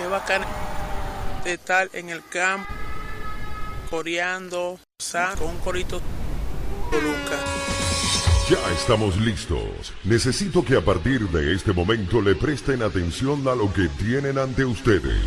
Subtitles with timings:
[0.00, 0.42] qué bacán
[1.44, 2.72] de estar en el campo,
[3.90, 4.78] coreando,
[5.38, 6.00] con un corito.
[8.48, 9.92] Ya estamos listos.
[10.04, 14.64] Necesito que a partir de este momento le presten atención a lo que tienen ante
[14.64, 15.22] ustedes.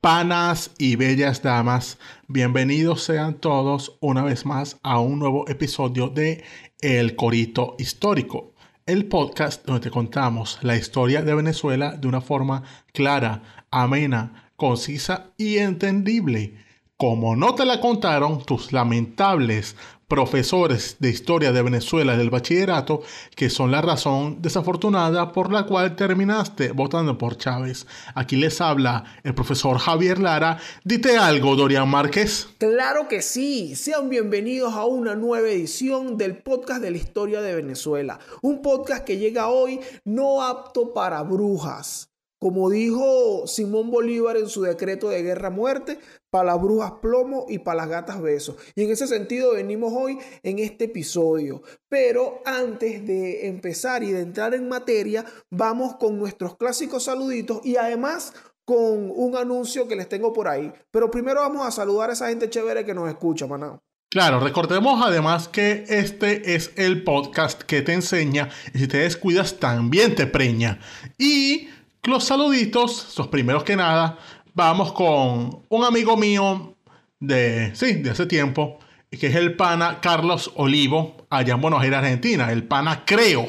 [0.00, 6.42] Panas y bellas damas, bienvenidos sean todos una vez más a un nuevo episodio de
[6.80, 8.54] El Corito Histórico,
[8.86, 12.62] el podcast donde te contamos la historia de Venezuela de una forma
[12.94, 16.54] clara, amena, concisa y entendible.
[16.96, 19.76] Como no te la contaron tus lamentables
[20.10, 23.00] profesores de historia de Venezuela del bachillerato,
[23.36, 27.86] que son la razón desafortunada por la cual terminaste votando por Chávez.
[28.16, 30.58] Aquí les habla el profesor Javier Lara.
[30.84, 32.48] Dite algo, Dorian Márquez.
[32.58, 33.76] Claro que sí.
[33.76, 38.18] Sean bienvenidos a una nueva edición del podcast de la historia de Venezuela.
[38.42, 42.10] Un podcast que llega hoy no apto para brujas.
[42.40, 45.98] Como dijo Simón Bolívar en su decreto de guerra-muerte,
[46.30, 48.56] para las brujas plomo y para las gatas besos.
[48.74, 51.62] Y en ese sentido venimos hoy en este episodio.
[51.88, 57.76] Pero antes de empezar y de entrar en materia, vamos con nuestros clásicos saluditos y
[57.76, 58.32] además
[58.64, 60.72] con un anuncio que les tengo por ahí.
[60.90, 63.80] Pero primero vamos a saludar a esa gente chévere que nos escucha, maná.
[64.12, 69.60] Claro, recordemos además que este es el podcast que te enseña y si te descuidas
[69.60, 70.80] también te preña.
[71.16, 71.68] Y
[72.02, 74.18] los saluditos, los primeros que nada,
[74.54, 76.74] vamos con un amigo mío
[77.18, 78.78] de, sí, de hace tiempo,
[79.10, 82.52] que es el pana Carlos Olivo, allá en Buenos Aires, Argentina.
[82.52, 83.48] El pana creo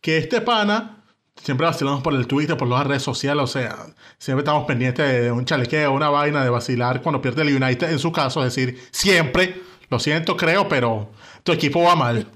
[0.00, 1.02] que este pana,
[1.42, 3.76] siempre vacilamos por el Twitter, por las redes sociales, o sea,
[4.18, 7.98] siempre estamos pendientes de un chalequeo, una vaina, de vacilar cuando pierde el United en
[7.98, 11.10] su caso, es decir, siempre, lo siento, creo, pero
[11.42, 12.26] tu equipo va mal.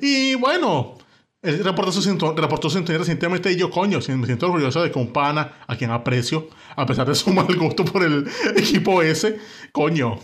[0.00, 0.96] Y bueno,
[1.42, 5.12] él reportó su, reportó su recientemente y yo, coño, me siento orgulloso de que un
[5.12, 9.38] pana, a quien aprecio, a pesar de su mal gusto por el equipo ese,
[9.72, 10.18] coño,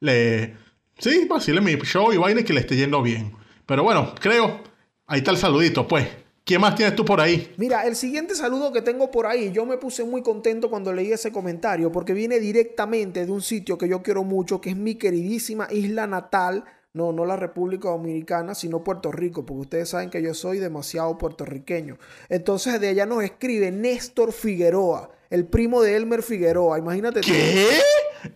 [0.00, 0.56] le...
[0.98, 3.32] Sí, vacile mi show y vaina que le esté yendo bien.
[3.64, 4.62] Pero bueno, creo,
[5.06, 6.08] ahí está el saludito, pues.
[6.44, 7.52] ¿Quién más tienes tú por ahí?
[7.58, 11.12] Mira, el siguiente saludo que tengo por ahí, yo me puse muy contento cuando leí
[11.12, 14.94] ese comentario porque viene directamente de un sitio que yo quiero mucho, que es mi
[14.94, 20.22] queridísima isla natal, no, no la República Dominicana, sino Puerto Rico, porque ustedes saben que
[20.22, 21.98] yo soy demasiado puertorriqueño.
[22.28, 26.78] Entonces de allá nos escribe Néstor Figueroa, el primo de Elmer Figueroa.
[26.78, 27.20] Imagínate.
[27.20, 27.68] ¿Qué?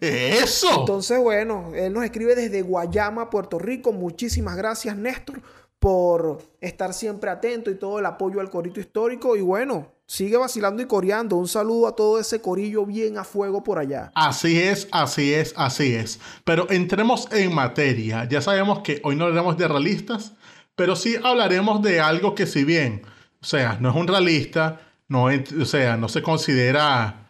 [0.00, 0.80] ¿Eso?
[0.80, 3.92] Entonces, bueno, él nos escribe desde Guayama, Puerto Rico.
[3.92, 5.42] Muchísimas gracias, Néstor,
[5.78, 9.36] por estar siempre atento y todo el apoyo al corito histórico.
[9.36, 11.36] Y bueno, sigue vacilando y coreando.
[11.36, 14.12] Un saludo a todo ese corillo bien a fuego por allá.
[14.14, 16.20] Así es, así es, así es.
[16.44, 18.24] Pero entremos en materia.
[18.28, 20.32] Ya sabemos que hoy no hablaremos de realistas,
[20.76, 23.02] pero sí hablaremos de algo que si bien,
[23.40, 27.28] o sea, no es un realista, no o sea, no se considera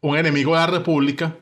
[0.00, 1.36] un enemigo de la República.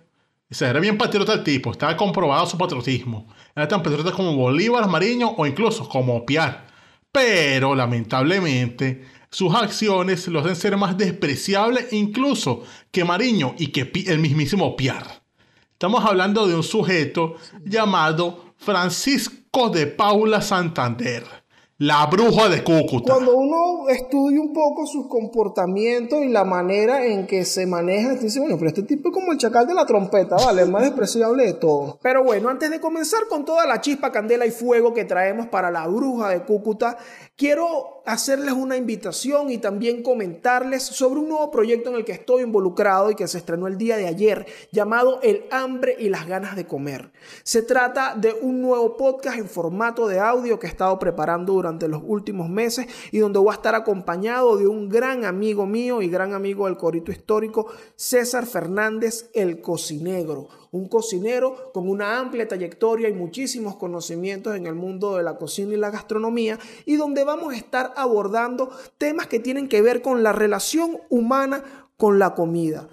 [0.51, 3.29] O sea, era bien patriota el tipo, estaba comprobado su patriotismo.
[3.55, 6.67] Era tan patriota como Bolívar, Mariño o incluso como Piar.
[7.13, 14.19] Pero lamentablemente sus acciones lo hacen ser más despreciable incluso que Mariño y que el
[14.19, 15.23] mismísimo Piar.
[15.73, 21.41] Estamos hablando de un sujeto llamado Francisco de Paula Santander
[21.81, 23.15] la bruja de Cúcuta.
[23.15, 28.39] Cuando uno estudia un poco sus comportamientos y la manera en que se maneja, dice,
[28.39, 30.61] bueno, pero este tipo es como el chacal de la trompeta, ¿vale?
[30.61, 31.97] El más despreciable de todos.
[32.03, 35.71] Pero bueno, antes de comenzar con toda la chispa, candela y fuego que traemos para
[35.71, 36.99] la bruja de Cúcuta,
[37.35, 42.43] quiero hacerles una invitación y también comentarles sobre un nuevo proyecto en el que estoy
[42.43, 46.57] involucrado y que se estrenó el día de ayer, llamado El hambre y las ganas
[46.57, 47.11] de comer.
[47.43, 51.89] Se trata de un nuevo podcast en formato de audio que he estado preparando durante
[51.89, 56.09] los últimos meses y donde voy a estar acompañado de un gran amigo mío y
[56.09, 57.67] gran amigo del corito histórico,
[57.97, 60.60] César Fernández, el cocinegro.
[60.73, 65.75] Un cocinero con una amplia trayectoria y muchísimos conocimientos en el mundo de la cocina
[65.75, 70.23] y la gastronomía y donde vamos a estar abordando temas que tienen que ver con
[70.23, 71.65] la relación humana
[71.97, 72.89] con la comida.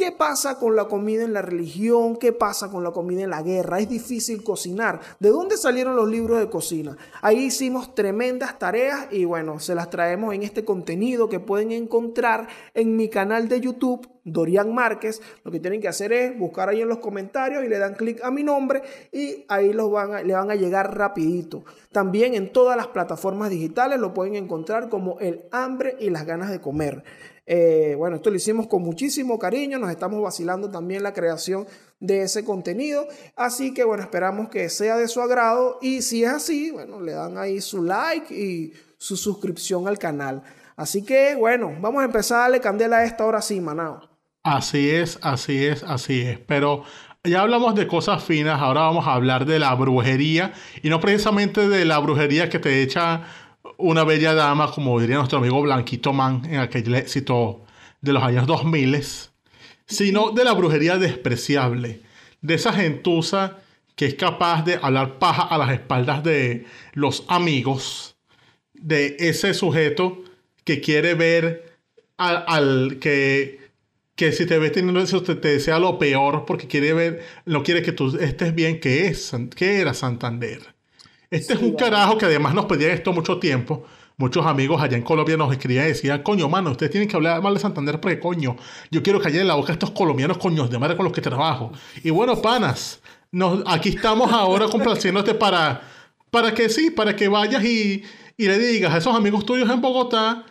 [0.00, 2.16] ¿Qué pasa con la comida en la religión?
[2.16, 3.80] ¿Qué pasa con la comida en la guerra?
[3.80, 4.98] Es difícil cocinar.
[5.18, 6.96] ¿De dónde salieron los libros de cocina?
[7.20, 12.48] Ahí hicimos tremendas tareas y bueno, se las traemos en este contenido que pueden encontrar
[12.72, 15.20] en mi canal de YouTube, Dorian Márquez.
[15.44, 18.22] Lo que tienen que hacer es buscar ahí en los comentarios y le dan clic
[18.22, 18.82] a mi nombre
[19.12, 21.64] y ahí los van le van a llegar rapidito.
[21.92, 26.50] También en todas las plataformas digitales lo pueden encontrar como El hambre y las ganas
[26.50, 27.04] de comer.
[27.52, 31.66] Eh, bueno, esto lo hicimos con muchísimo cariño, nos estamos vacilando también la creación
[31.98, 36.30] de ese contenido, así que bueno, esperamos que sea de su agrado y si es
[36.30, 40.44] así, bueno, le dan ahí su like y su suscripción al canal.
[40.76, 44.09] Así que bueno, vamos a empezar a darle candela a esta hora sí, Manao.
[44.42, 46.84] Así es, así es, así es, pero
[47.24, 51.68] ya hablamos de cosas finas, ahora vamos a hablar de la brujería y no precisamente
[51.68, 53.24] de la brujería que te echa
[53.76, 57.64] una bella dama, como diría nuestro amigo Blanquito Man en aquel éxito
[58.00, 59.04] de los años 2000,
[59.86, 62.00] sino de la brujería despreciable,
[62.40, 63.58] de esa gentuza
[63.94, 66.64] que es capaz de hablar paja a las espaldas de
[66.94, 68.16] los amigos,
[68.72, 70.22] de ese sujeto
[70.64, 71.76] que quiere ver
[72.16, 73.59] al, que,
[74.20, 77.80] que si te ves teniendo eso te, desea lo peor porque quiere ver, no quiere
[77.80, 80.60] que tú estés bien, que es, que era Santander.
[81.30, 83.86] Este es un carajo que además nos pedía esto mucho tiempo.
[84.18, 87.40] Muchos amigos allá en Colombia nos escribían y decían, coño, mano, ustedes tienen que hablar
[87.40, 88.56] mal de Santander porque, coño,
[88.90, 91.22] yo quiero callar en la boca a estos colombianos coños de madre con los que
[91.22, 91.72] trabajo.
[92.04, 93.00] Y bueno, panas,
[93.32, 95.80] nos, aquí estamos ahora complaciéndote para,
[96.30, 98.04] para que sí, para que vayas y,
[98.36, 100.44] y le digas a esos amigos tuyos en Bogotá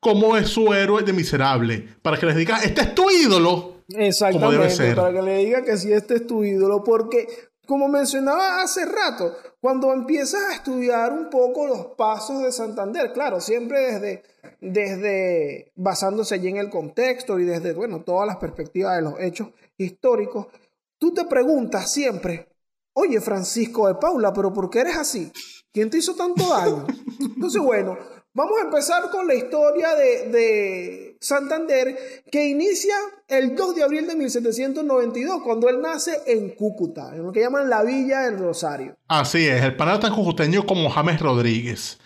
[0.00, 1.96] cómo es su héroe de miserable.
[2.02, 3.78] Para que les digas, este es tu ídolo.
[3.88, 6.84] Exactamente, para que le diga que sí, este es tu ídolo.
[6.84, 7.26] Porque,
[7.66, 13.40] como mencionaba hace rato, cuando empiezas a estudiar un poco los pasos de Santander, claro,
[13.40, 14.22] siempre desde,
[14.60, 19.48] desde basándose allí en el contexto y desde, bueno, todas las perspectivas de los hechos
[19.78, 20.46] históricos,
[20.98, 22.48] tú te preguntas siempre,
[22.92, 25.32] oye Francisco de Paula, pero ¿por qué eres así?
[25.72, 26.86] ¿Quién te hizo tanto daño?
[27.20, 27.96] Entonces, bueno,
[28.38, 32.94] vamos a empezar con la historia de, de, Santander, que inicia
[33.26, 37.68] el 2 de abril de 1792, cuando él nace en Cúcuta, en lo que llaman
[37.68, 38.96] la Villa del Rosario.
[39.08, 41.98] Así es, el pana tan cucuteño como James Rodríguez.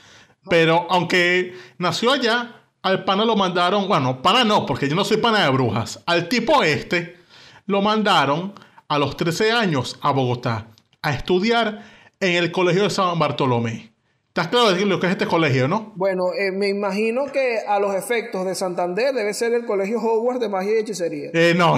[0.48, 5.18] Pero aunque nació allá, al pana lo mandaron, bueno, pana no, porque yo no soy
[5.18, 6.00] pana de brujas.
[6.06, 7.18] Al tipo este
[7.66, 8.54] lo mandaron
[8.88, 10.68] a los 13 años a Bogotá
[11.02, 11.84] a estudiar
[12.18, 13.91] en el Colegio de San Bartolomé.
[14.32, 15.92] ¿Estás claro de lo que es este colegio, no?
[15.94, 20.40] Bueno, eh, me imagino que a los efectos de Santander debe ser el colegio Hogwarts
[20.40, 21.28] de magia y hechicería.
[21.34, 21.76] Eh, no.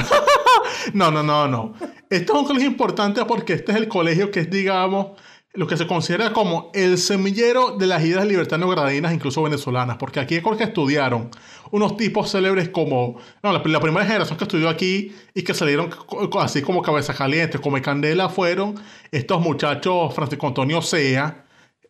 [0.94, 1.74] no, no, no, no.
[2.08, 5.20] Este es un colegio importante porque este es el colegio que es, digamos,
[5.52, 10.20] lo que se considera como el semillero de las ideas libertarias gradinas, incluso venezolanas, porque
[10.20, 11.30] aquí es que estudiaron
[11.72, 15.90] unos tipos célebres como, no, la, primera generación que estudió aquí y que salieron
[16.38, 18.76] así como cabeza caliente, como candela, fueron
[19.10, 21.43] estos muchachos, Francisco Antonio Sea,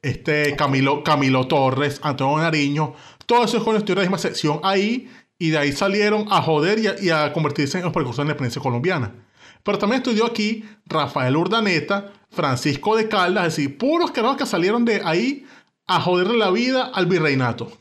[0.04, 2.94] este Camilo, Camilo Torres, Antonio Nariño,
[3.26, 7.10] todos esos jóvenes estuvieron la misma sección ahí y de ahí salieron a joder y
[7.10, 9.26] a, convertirse en los precursores de la independencia colombiana.
[9.62, 14.84] Pero también estudió aquí Rafael Urdaneta, Francisco de Caldas, es decir, puros carajos que salieron
[14.84, 15.46] de ahí
[15.86, 17.72] a joderle la vida al virreinato.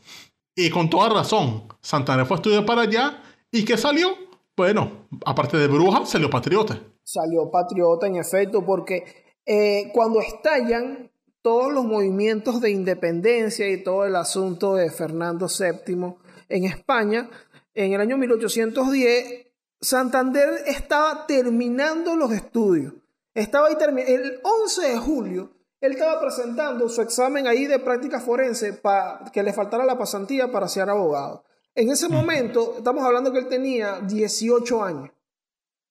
[0.56, 4.16] Y con toda razón, Santana fue a estudiar para allá y ¿qué salió?
[4.56, 6.80] Bueno, aparte de bruja, salió patriota.
[7.02, 9.04] Salió patriota, en efecto, porque
[9.44, 11.10] eh, cuando estallan
[11.44, 16.14] todos los movimientos de independencia y todo el asunto de Fernando VII
[16.48, 17.28] en España,
[17.74, 19.46] en el año 1810,
[19.78, 22.94] Santander estaba terminando los estudios.
[23.34, 23.76] Estaba ahí
[24.06, 25.50] el 11 de julio,
[25.82, 30.50] él estaba presentando su examen ahí de práctica forense para que le faltara la pasantía
[30.50, 31.44] para ser abogado.
[31.74, 35.10] En ese momento, estamos hablando que él tenía 18 años.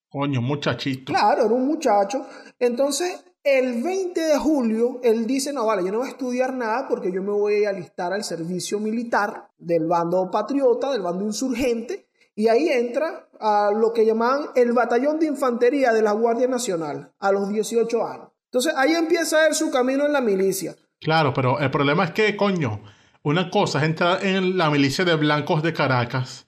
[0.09, 1.13] Coño, muchachito.
[1.13, 2.25] Claro, era un muchacho.
[2.57, 6.87] Entonces, el 20 de julio, él dice, no, vale, yo no voy a estudiar nada
[6.87, 12.07] porque yo me voy a alistar al servicio militar del bando patriota, del bando insurgente,
[12.35, 17.11] y ahí entra a lo que llamaban el batallón de infantería de la Guardia Nacional
[17.19, 18.29] a los 18 años.
[18.45, 20.75] Entonces ahí empieza él su camino en la milicia.
[20.99, 22.81] Claro, pero el problema es que, coño,
[23.23, 26.47] una cosa es entrar en la milicia de blancos de Caracas,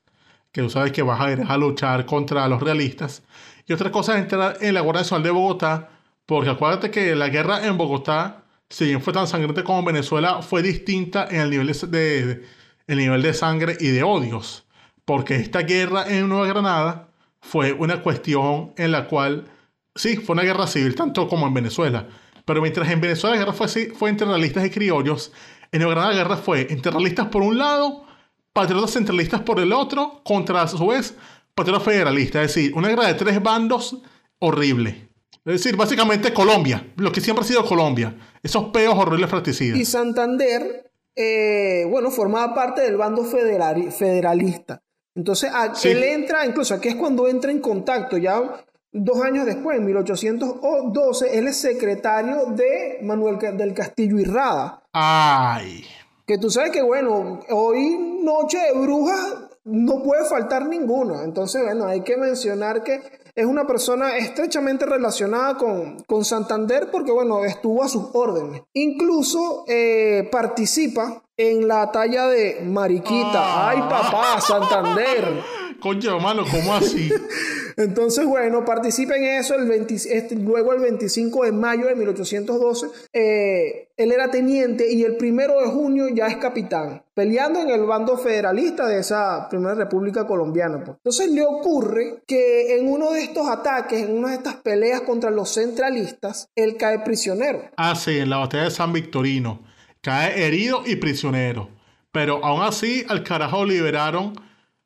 [0.51, 3.23] que tú sabes que vas a ir a luchar contra los realistas,
[3.67, 5.89] y otra cosa es entrar en la Guardia Nacional de Bogotá,
[6.25, 10.41] porque acuérdate que la guerra en Bogotá, si bien fue tan sangrienta como en Venezuela,
[10.41, 12.44] fue distinta en el nivel de,
[12.88, 14.65] el nivel de sangre y de odios.
[15.05, 17.10] Porque esta guerra en Nueva Granada
[17.41, 19.46] fue una cuestión en la cual,
[19.94, 22.08] sí, fue una guerra civil, tanto como en Venezuela.
[22.44, 25.32] Pero mientras en Venezuela la guerra fue, fue entre realistas y criollos,
[25.72, 28.05] en Nueva Granada la guerra fue entre realistas por un lado,
[28.51, 31.15] patriotas centralistas por el otro, contra a su vez
[31.53, 32.46] patriotas federalistas.
[32.46, 33.98] Es decir, una guerra de tres bandos
[34.39, 35.10] horrible.
[35.45, 39.79] Es decir, básicamente Colombia, lo que siempre ha sido Colombia, esos peos horribles fratricidas.
[39.79, 44.81] Y Santander, eh, bueno, formaba parte del bando federalista.
[45.13, 45.51] Entonces,
[45.83, 51.37] él entra, incluso aquí es cuando entra en contacto, ya dos años después, en 1812,
[51.37, 54.81] él es secretario de Manuel del Castillo y Rada.
[54.93, 55.85] Ay.
[56.25, 61.22] Que tú sabes que, bueno, hoy Noche de Brujas no puede faltar ninguno.
[61.22, 63.01] Entonces, bueno, hay que mencionar que
[63.36, 68.62] es una persona estrechamente relacionada con, con Santander porque, bueno, estuvo a sus órdenes.
[68.74, 73.34] Incluso eh, participa en la talla de Mariquita.
[73.34, 73.69] Ah.
[73.69, 75.43] ¡Ay, papá, Santander!
[75.85, 77.11] Coño, mano, ¿cómo así?
[77.77, 79.53] Entonces, bueno, participa en eso.
[79.53, 85.03] El 20 este, luego, el 25 de mayo de 1812, eh, él era teniente y
[85.03, 89.75] el primero de junio ya es capitán, peleando en el bando federalista de esa primera
[89.75, 90.83] república colombiana.
[90.83, 90.97] pues.
[90.97, 95.29] Entonces, le ocurre que en uno de estos ataques, en una de estas peleas contra
[95.29, 97.61] los centralistas, él cae prisionero.
[97.77, 99.61] Ah, sí, en la batalla de San Victorino.
[100.01, 101.69] Cae herido y prisionero.
[102.11, 104.33] Pero aún así, al carajo liberaron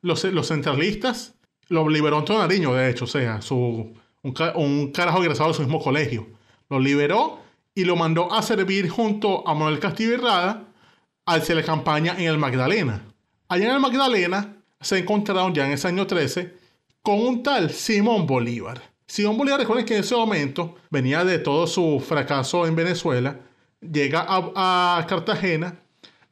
[0.02, 1.34] los, los centralistas.
[1.68, 5.62] Lo liberó Antonio Nariño, de hecho, o sea, su, un, un carajo egresado de su
[5.62, 6.28] mismo colegio.
[6.68, 7.40] Lo liberó
[7.74, 10.64] y lo mandó a servir junto a Manuel Castillo y Rada
[11.26, 13.04] hacia la campaña en el Magdalena.
[13.48, 16.54] Allá en el Magdalena se encontraron ya en ese año 13
[17.02, 18.82] con un tal Simón Bolívar.
[19.06, 23.40] Simón Bolívar, recuerden que en ese momento venía de todo su fracaso en Venezuela,
[23.80, 25.80] llega a, a Cartagena,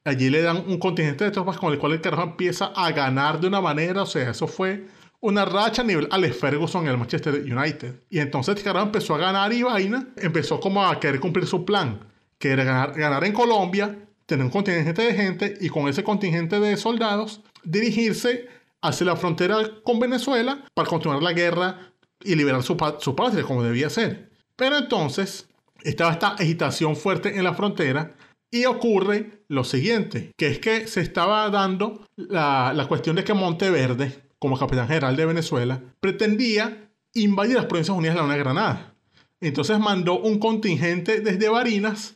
[0.09, 3.41] allí le dan un contingente de tropas con el cual el carajo empieza a ganar
[3.41, 4.87] de una manera, o sea, eso fue
[5.21, 8.03] una racha a nivel Alex Ferguson en el Manchester United.
[8.09, 11.65] Y entonces el carajo empezó a ganar y vaina, empezó como a querer cumplir su
[11.65, 12.00] plan,
[12.38, 16.61] que era ganar, ganar en Colombia, tener un contingente de gente y con ese contingente
[16.61, 18.49] de soldados dirigirse
[18.81, 23.62] hacia la frontera con Venezuela para continuar la guerra y liberar su, su patria como
[23.62, 24.31] debía ser.
[24.55, 25.49] Pero entonces
[25.83, 28.15] estaba esta agitación fuerte en la frontera
[28.50, 33.35] y ocurre lo siguiente, que es que se estaba dando la, la cuestión de que
[33.35, 38.95] Monteverde, como capitán general de Venezuela, pretendía invadir las Provincias Unidas de la Nueva Granada.
[39.40, 42.14] Entonces mandó un contingente desde Barinas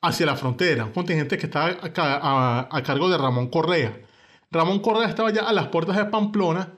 [0.00, 4.00] hacia la frontera, un contingente que estaba a- a cargo de Ramón Correa.
[4.50, 6.72] Ramón Correa estaba ya a las puertas de Pamplona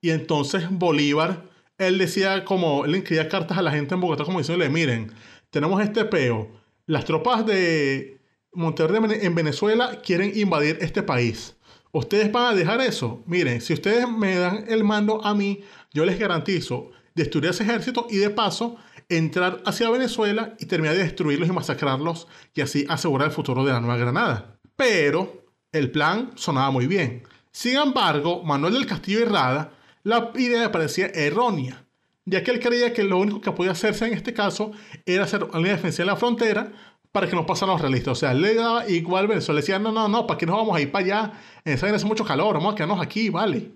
[0.00, 1.44] y entonces Bolívar,
[1.78, 5.12] él decía como, él escribía cartas a la gente en Bogotá como diciéndole, miren,
[5.50, 6.50] tenemos este peo,
[6.86, 8.20] las tropas de
[8.54, 11.56] Monteverde en Vene- en Venezuela quieren invadir este país.
[11.92, 13.22] ¿Ustedes van a dejar eso?
[13.26, 18.06] Miren, si ustedes me dan el mando a mí, yo les garantizo destruir ese ejército
[18.10, 18.76] y de paso
[19.08, 23.72] entrar hacia Venezuela y terminar de destruirlos y masacrarlos y así asegurar el futuro de
[23.72, 24.58] la Nueva Granada.
[24.76, 27.22] Pero el plan sonaba muy bien.
[27.52, 31.84] Sin embargo, Manuel del Castillo y Rada, la idea parecía errónea,
[32.24, 34.72] ya que él creía que lo único que podía hacerse en este caso
[35.06, 36.72] era hacer una defensiva en la frontera
[37.14, 38.10] para que no pasaran los realistas.
[38.10, 39.60] O sea, le daba igual Venezuela.
[39.60, 41.32] Le decía, no, no, no, ¿para qué nos vamos a ir para allá?
[41.64, 43.70] En esa hace mucho calor, vamos a quedarnos aquí, vale.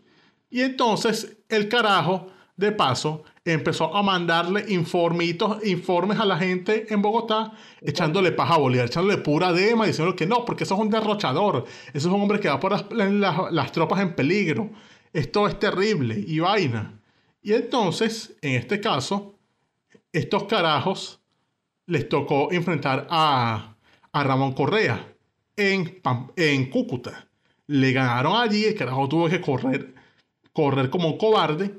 [0.50, 2.26] Y entonces el carajo,
[2.56, 8.58] de paso, empezó a mandarle informitos, informes a la gente en Bogotá, echándole paja a
[8.58, 11.64] Bolívar, echándole pura dema, diciendo que no, porque eso es un derrochador,
[11.94, 14.70] eso es un hombre que va por las- las tropas en peligro,
[15.12, 17.00] esto es terrible y vaina.
[17.40, 19.38] Y entonces, en este caso,
[20.12, 21.17] estos carajos
[21.88, 23.74] les tocó enfrentar a,
[24.12, 25.14] a Ramón Correa
[25.56, 26.00] en,
[26.36, 27.28] en Cúcuta.
[27.66, 29.94] Le ganaron allí, el carajo tuvo que correr,
[30.52, 31.74] correr como un cobarde.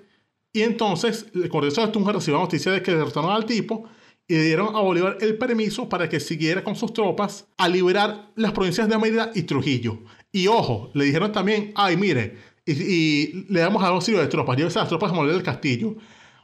[0.52, 3.88] Y entonces, el Correo de Tunja recibió la noticia de que derrotaron al tipo
[4.28, 8.52] y dieron a Bolívar el permiso para que siguiera con sus tropas a liberar las
[8.52, 10.00] provincias de Mérida y Trujillo.
[10.32, 14.80] Y ojo, le dijeron también, ay, mire, y, le damos a auxilio de tropas, llévese
[14.80, 15.96] las tropas a del Castillo.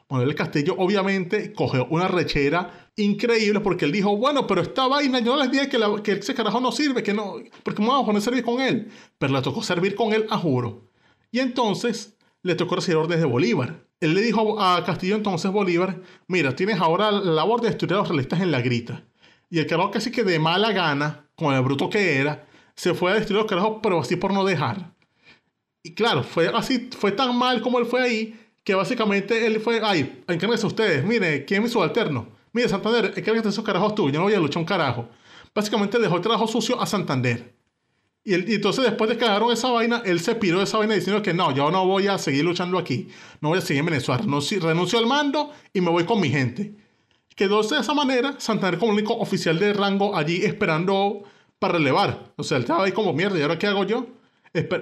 [0.10, 5.36] Manuel Castillo obviamente cogió una rechera increíble porque él dijo, bueno, pero esta vaina yo
[5.36, 8.04] no les dije que, la- que ese carajo no sirve, que no, porque me vamos
[8.04, 8.90] a poner a servir con él.
[9.18, 10.90] Pero le tocó servir con él a juro.
[11.32, 13.84] Y entonces le tocó recibir órdenes de Bolívar.
[14.00, 17.98] Él le dijo a Castillo entonces Bolívar, mira, tienes ahora la labor de destruir a
[17.98, 19.04] los realistas en la grita.
[19.50, 22.46] Y el carajo casi que de mala gana, con el bruto que era,
[22.76, 24.94] se fue a destruir los carajos, pero así por no dejar.
[25.82, 29.80] Y claro, fue así, fue tan mal como él fue ahí, que básicamente él fue,
[29.82, 32.28] ay, encárguense ustedes, mire, ¿quién es mi subalterno?
[32.52, 35.08] Mire, Santander, encárguense esos carajos tú, yo no voy a luchar un carajo.
[35.54, 37.54] Básicamente dejó el trabajo sucio a Santander.
[38.24, 40.80] Y, él- y entonces después de que agarraron esa vaina, él se piró de esa
[40.80, 43.08] vaina diciendo que no, yo no voy a seguir luchando aquí,
[43.40, 46.30] no voy a seguir en Venezuela, renuncio, renuncio al mando y me voy con mi
[46.30, 46.74] gente.
[47.36, 51.24] Quedó de esa manera Santander como único oficial de rango allí esperando
[51.60, 52.32] para relevar.
[52.38, 54.08] O sea, él estaba ahí como mierda, ¿y ahora qué hago yo?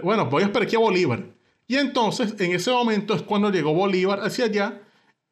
[0.04, 1.26] Bueno, voy a esperar aquí a Bolívar.
[1.74, 4.80] Y entonces, en ese momento es cuando llegó Bolívar hacia allá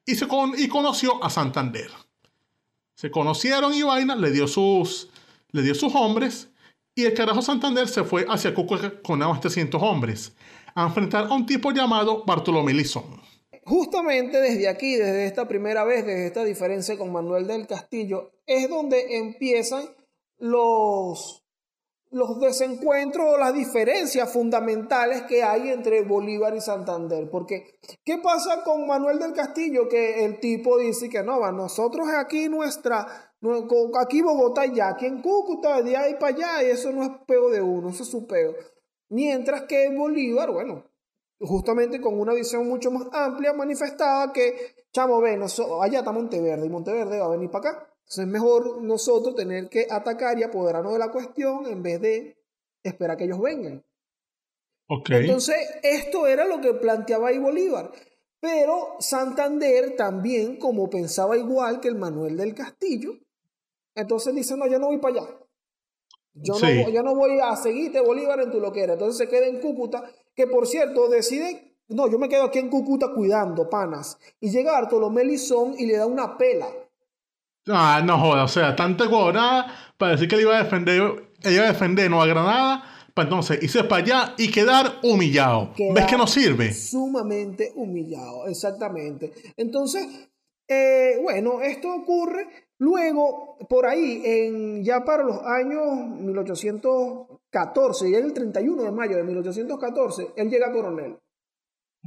[0.07, 1.91] y, se con- y conoció a Santander.
[2.95, 5.11] Se conocieron y vaina, le dio sus,
[5.51, 6.49] le dio sus hombres
[6.95, 10.35] y el carajo Santander se fue hacia Cúcuta con nada más 300 hombres
[10.73, 13.21] a enfrentar a un tipo llamado Bartolomé Lizón.
[13.63, 18.67] Justamente desde aquí, desde esta primera vez, desde esta diferencia con Manuel del Castillo, es
[18.67, 19.83] donde empiezan
[20.39, 21.40] los,
[22.11, 27.29] los desencuentros o las diferencias fundamentales que hay entre Bolívar y Santander.
[27.29, 29.87] Porque, ¿qué pasa con Manuel del Castillo?
[29.87, 33.33] Que el tipo dice que no, va, nosotros aquí nuestra,
[33.99, 37.49] aquí Bogotá ya, aquí en Cúcuta, de ahí para allá, y eso no es peo
[37.49, 38.55] de uno, eso es su peo.
[39.09, 40.83] Mientras que Bolívar, bueno,
[41.39, 45.41] justamente con una visión mucho más amplia, manifestaba que, chamo, ven,
[45.81, 47.90] allá está Monteverde y Monteverde va a venir para acá.
[48.11, 52.35] Entonces es mejor nosotros tener que atacar y apoderarnos de la cuestión en vez de
[52.83, 53.81] esperar que ellos vengan.
[54.89, 55.21] Okay.
[55.21, 57.89] Entonces, esto era lo que planteaba ahí Bolívar.
[58.41, 63.13] Pero Santander también, como pensaba igual que el Manuel del Castillo,
[63.95, 65.37] entonces dice, no, yo no voy para allá.
[66.33, 68.93] Yo, no, yo no voy a seguirte Bolívar en tu loquera.
[68.93, 70.03] Entonces se queda en Cúcuta,
[70.35, 74.17] que por cierto decide, no, yo me quedo aquí en Cúcuta cuidando panas.
[74.41, 76.67] Y llega Bartolomé Lizón y le da una pela.
[77.67, 81.63] Ah, no joda, o sea, tanta gobernada para decir que él iba a defender, iba
[81.63, 85.73] a defender Nueva Granada, para entonces irse para allá y quedar humillado.
[85.93, 86.73] ¿Ves que no sirve?
[86.73, 89.31] Sumamente humillado, exactamente.
[89.57, 90.07] Entonces,
[90.67, 92.47] eh, bueno, esto ocurre
[92.79, 95.83] luego, por ahí, en, ya para los años
[96.19, 101.17] 1814, y el 31 de mayo de 1814, él llega a coronel.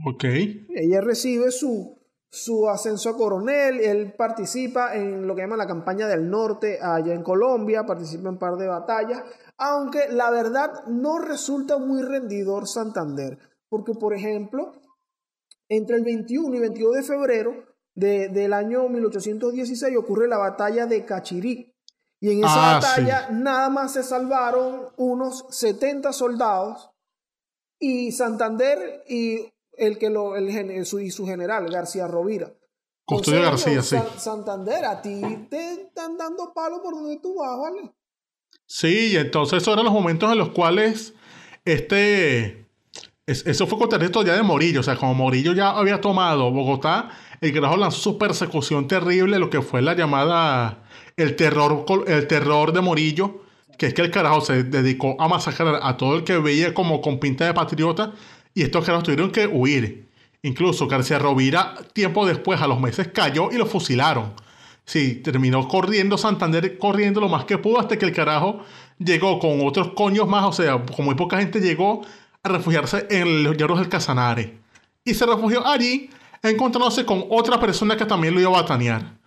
[0.05, 0.25] Ok.
[0.25, 1.97] Ella recibe su,
[2.35, 7.15] su ascenso a coronel, él participa en lo que llama la campaña del norte allá
[7.15, 9.23] en Colombia, participa en un par de batallas,
[9.57, 13.39] aunque la verdad no resulta muy rendidor Santander,
[13.69, 14.73] porque por ejemplo,
[15.69, 17.55] entre el 21 y 22 de febrero
[17.95, 21.73] del año 1816 ocurre la batalla de Cachirí,
[22.19, 26.91] y en esa Ah, batalla nada más se salvaron unos 70 soldados,
[27.79, 32.53] y Santander y el que lo, el, gen- su, y su general, García Rovira.
[33.07, 37.93] Custodio García, San- Santander, a ti te están dando palo por donde tú vas, ¿vale?
[38.67, 41.13] Sí, y entonces esos eran los momentos en los cuales
[41.65, 42.67] este.
[43.27, 44.81] es- eso fue contra esto ya de Morillo.
[44.81, 49.51] O sea, como Morillo ya había tomado Bogotá, el carajo lanzó su persecución terrible, lo
[49.51, 50.83] que fue la llamada.
[51.17, 53.41] El terror, el terror de Morillo.
[53.79, 57.01] Que es que el carajo se dedicó a masacrar a todo el que veía como
[57.01, 58.13] con pinta de patriota.
[58.55, 60.09] Y estos carajos tuvieron que huir.
[60.43, 64.33] Incluso García Rovira, tiempo después, a los meses, cayó y lo fusilaron.
[64.85, 68.61] Sí, terminó corriendo Santander, corriendo lo más que pudo hasta que el carajo
[68.99, 72.03] llegó con otros coños más, o sea, con muy poca gente llegó
[72.43, 74.59] a refugiarse en los llanos del Casanare.
[75.03, 76.11] Y se refugió allí,
[76.43, 79.19] encontrándose con otra persona que también lo iba a batanear.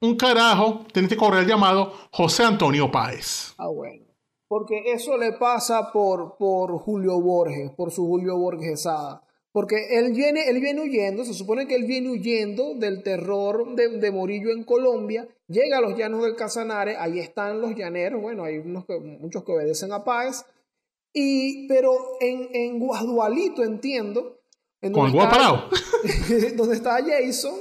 [0.00, 3.54] Un carajo, teniente coronel llamado José Antonio Páez.
[3.56, 4.04] Ah, bueno.
[4.48, 9.22] Porque eso le pasa por, por Julio Borges, por su Julio Borgesada.
[9.52, 13.98] Porque él viene, él viene huyendo, se supone que él viene huyendo del terror de,
[14.00, 18.42] de Morillo en Colombia, llega a los llanos del Casanare, ahí están los llaneros, bueno,
[18.42, 20.44] hay unos que, muchos que obedecen a Páez,
[21.12, 24.40] y, pero en, en Guadualito entiendo,
[24.80, 25.28] en Con donde
[26.56, 27.54] donde está Jason,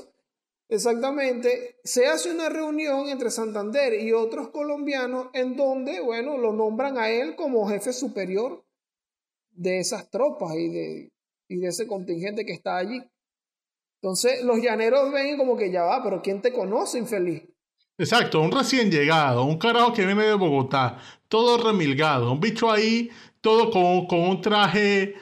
[0.69, 6.97] exactamente, se hace una reunión entre Santander y otros colombianos en donde, bueno, lo nombran
[6.97, 8.63] a él como jefe superior
[9.51, 11.11] de esas tropas y de,
[11.47, 13.01] y de ese contingente que está allí.
[14.01, 17.43] Entonces los llaneros ven como que ya va, pero ¿quién te conoce, infeliz?
[17.97, 20.97] Exacto, un recién llegado, un carajo que viene de Bogotá,
[21.27, 25.13] todo remilgado, un bicho ahí, todo con, con un traje,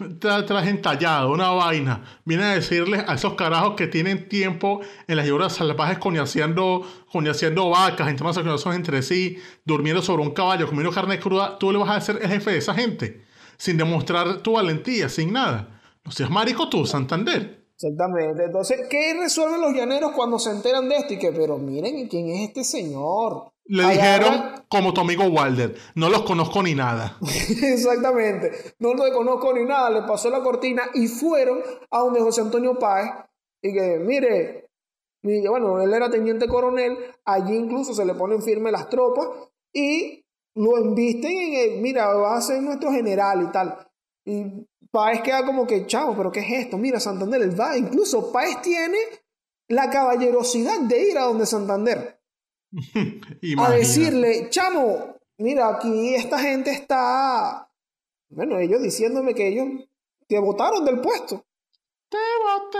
[0.00, 2.04] tra- entallado, una vaina.
[2.24, 6.82] Viene a decirles a esos carajos que tienen tiempo en las hierbas salvajes coñaciendo,
[7.12, 11.90] coñaciendo vacas, coñazos entre sí, durmiendo sobre un caballo, comiendo carne cruda, tú le vas
[11.90, 13.24] a ser el jefe de esa gente,
[13.56, 15.80] sin demostrar tu valentía, sin nada.
[16.04, 17.60] No seas marico tú, Santander.
[17.74, 18.44] Exactamente.
[18.44, 21.14] Entonces, ¿qué resuelven los llaneros cuando se enteran de esto?
[21.14, 23.52] Y que, pero miren, ¿quién es este señor?
[23.70, 27.16] Le dijeron, como tu amigo Walder, no los conozco ni nada.
[27.62, 28.74] Exactamente.
[28.80, 29.90] No lo conozco ni nada.
[29.90, 33.12] Le pasó la cortina y fueron a donde José Antonio Páez.
[33.62, 34.70] Y que, mire,
[35.22, 36.98] y bueno, él era teniente coronel.
[37.24, 39.28] Allí incluso se le ponen firme las tropas
[39.72, 40.24] y
[40.56, 43.88] lo embisten en el, mira, va a ser nuestro general y tal.
[44.24, 46.76] Y Páez queda como que, chavo, pero ¿qué es esto?
[46.76, 47.76] Mira, Santander, él va.
[47.76, 48.98] Incluso Páez tiene
[49.68, 52.19] la caballerosidad de ir a donde Santander
[53.58, 57.68] a decirle, chamo, mira, aquí esta gente está,
[58.28, 59.66] bueno, ellos diciéndome que ellos
[60.28, 61.44] te votaron del puesto.
[62.08, 62.78] Te boté,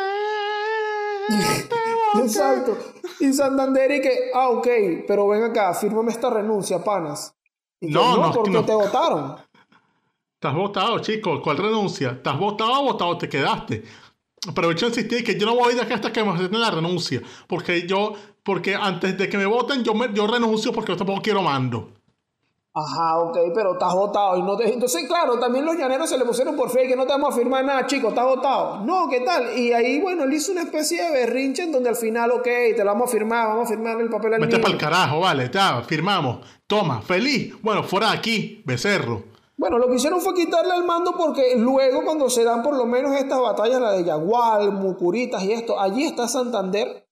[1.68, 2.26] te boté.
[2.26, 2.79] Exacto.
[3.20, 4.68] Y Santander y que, ah, ok,
[5.07, 7.35] pero ven acá, fírmame esta renuncia, panas.
[7.81, 8.64] Y que, No, no, porque no.
[8.64, 9.37] te votaron.
[10.35, 11.40] Estás votado, chicos.
[11.44, 12.11] ¿Cuál renuncia?
[12.12, 13.18] ¿Estás votado o votado?
[13.18, 13.85] Te quedaste.
[14.48, 17.20] Aprovecho de insistir que yo no voy de aquí hasta que me acepten la renuncia.
[17.46, 21.22] Porque yo, porque antes de que me voten, yo, me, yo renuncio porque yo tampoco
[21.22, 21.90] quiero mando.
[22.72, 24.38] Ajá, ok, pero estás votado.
[24.38, 24.72] Y no te...
[24.72, 27.37] Entonces, claro, también los llaneros se le pusieron por fe que no te vamos a
[27.37, 28.85] firmar nada, chico, estás votado.
[28.85, 29.59] No, ¿qué tal?
[29.59, 32.79] Y ahí, bueno, él hizo una especie de berrinche en donde al final, ok, te
[32.79, 35.50] lo vamos a firmar, vamos a firmar el papel al Vete para el carajo, vale,
[35.53, 36.46] ya, firmamos.
[36.66, 37.61] Toma, feliz.
[37.61, 39.24] Bueno, fuera de aquí, becerro.
[39.57, 42.87] Bueno, lo que hicieron fue quitarle el mando porque luego cuando se dan por lo
[42.87, 47.09] menos estas batallas, la de Yagual, Mucuritas y esto, allí está Santander,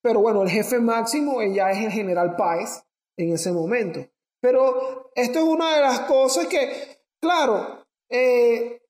[0.00, 2.82] pero bueno, el jefe máximo ya es el general Páez
[3.16, 4.06] en ese momento.
[4.40, 8.80] Pero esto es una de las cosas que, claro, eh,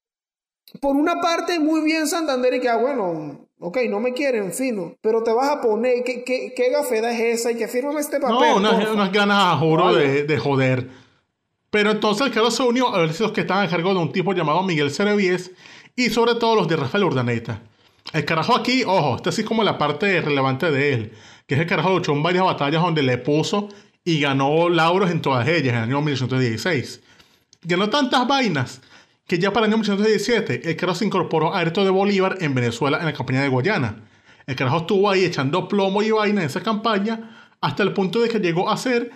[0.81, 4.95] por una parte muy bien Santander y que, ah, bueno, ok, no me quieren, fino,
[5.01, 7.53] pero te vas a poner, ¿qué, qué, qué gafeda es esa?
[7.53, 8.37] Y que firme este papel.
[8.39, 10.07] No, unas, ganas, a juro, Vale.
[10.07, 10.89] de, de joder.
[11.71, 14.33] Pero entonces el cargo se unió a los que estaban a cargo de un tipo
[14.33, 15.51] llamado Miguel Cerevies
[15.97, 17.63] y sobre todo los de Rafael Urdaneta.
[18.13, 21.13] El carajo aquí, ojo, esta sí como la parte relevante de él,
[21.47, 23.69] que es el carajo luchó en varias batallas donde le puso
[24.03, 27.03] y ganó lauros en todas ellas en el año 1816.
[27.63, 28.81] Ganó tantas vainas
[29.27, 32.55] que ya para el año 1817 el carajo se incorporó a Herto de Bolívar en
[32.55, 34.09] Venezuela en la campaña de Guayana.
[34.47, 38.31] El carajo estuvo ahí echando plomo y vaina en esa campaña hasta el punto de
[38.31, 39.11] que llegó a ser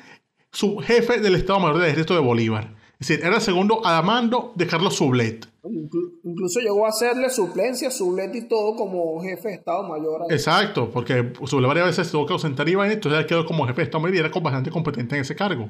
[0.50, 2.74] su jefe del Estado Mayor del Ejército de Bolívar.
[3.02, 5.44] Es decir, era el segundo a mando de Carlos Sublet.
[5.64, 10.22] Inclu- Incluso llegó a hacerle suplencia, sublete y todo como jefe de Estado Mayor.
[10.22, 10.28] ahí.
[10.36, 13.80] Exacto, porque Sublet varias veces tuvo que ausentar y vaina, entonces él quedó como jefe
[13.80, 15.68] de Estado Mayor y era bastante competente en ese cargo.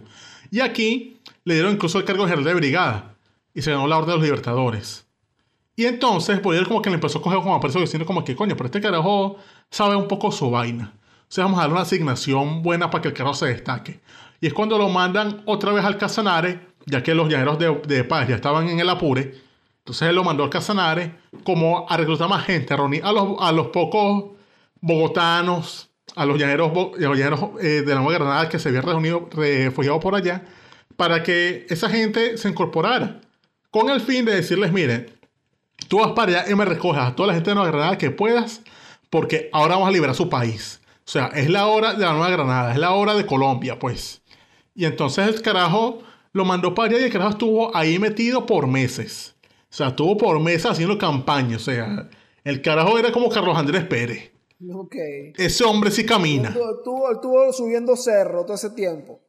[0.50, 3.14] Y aquí le dieron incluso el cargo de general de brigada
[3.54, 5.06] y se ganó la Orden de los Libertadores.
[5.74, 8.36] Y entonces Bolívar como que le empezó a coger como a preso diciendo como que
[8.36, 9.36] coño, pero este carajo
[9.70, 10.92] sabe un poco su vaina.
[10.98, 14.00] O sea, vamos a darle una asignación buena para que el carajo se destaque.
[14.38, 18.04] Y es cuando lo mandan otra vez al Casanare, ya que los llaneros de, de
[18.04, 19.34] paz ya estaban en el apure.
[19.78, 23.36] Entonces él lo mandó al Casanare como a reclutar más gente, a reunir a los,
[23.40, 24.32] a los pocos
[24.80, 28.84] bogotanos, a los llaneros, a los llaneros eh, de la Nueva Granada que se habían
[28.84, 30.44] reunido, refugiados por allá,
[30.96, 33.20] para que esa gente se incorporara.
[33.70, 35.18] Con el fin de decirles, miren,
[35.88, 38.10] tú vas para allá y me recojas a toda la gente de Nueva Granada que
[38.10, 38.60] puedas,
[39.08, 40.80] porque ahora vamos a liberar su país.
[41.06, 44.22] O sea, es la hora de la Nueva Granada, es la hora de Colombia, pues.
[44.74, 48.66] Y entonces el carajo lo mandó para allá y el carajo estuvo ahí metido por
[48.66, 49.34] meses.
[49.70, 51.56] O sea, estuvo por meses haciendo campaña.
[51.56, 52.08] O sea,
[52.44, 54.30] el carajo era como Carlos Andrés Pérez.
[54.72, 54.94] Ok.
[55.36, 56.48] Ese hombre sí camina.
[56.50, 59.20] Estuvo, estuvo- subiendo cerro todo ese tiempo.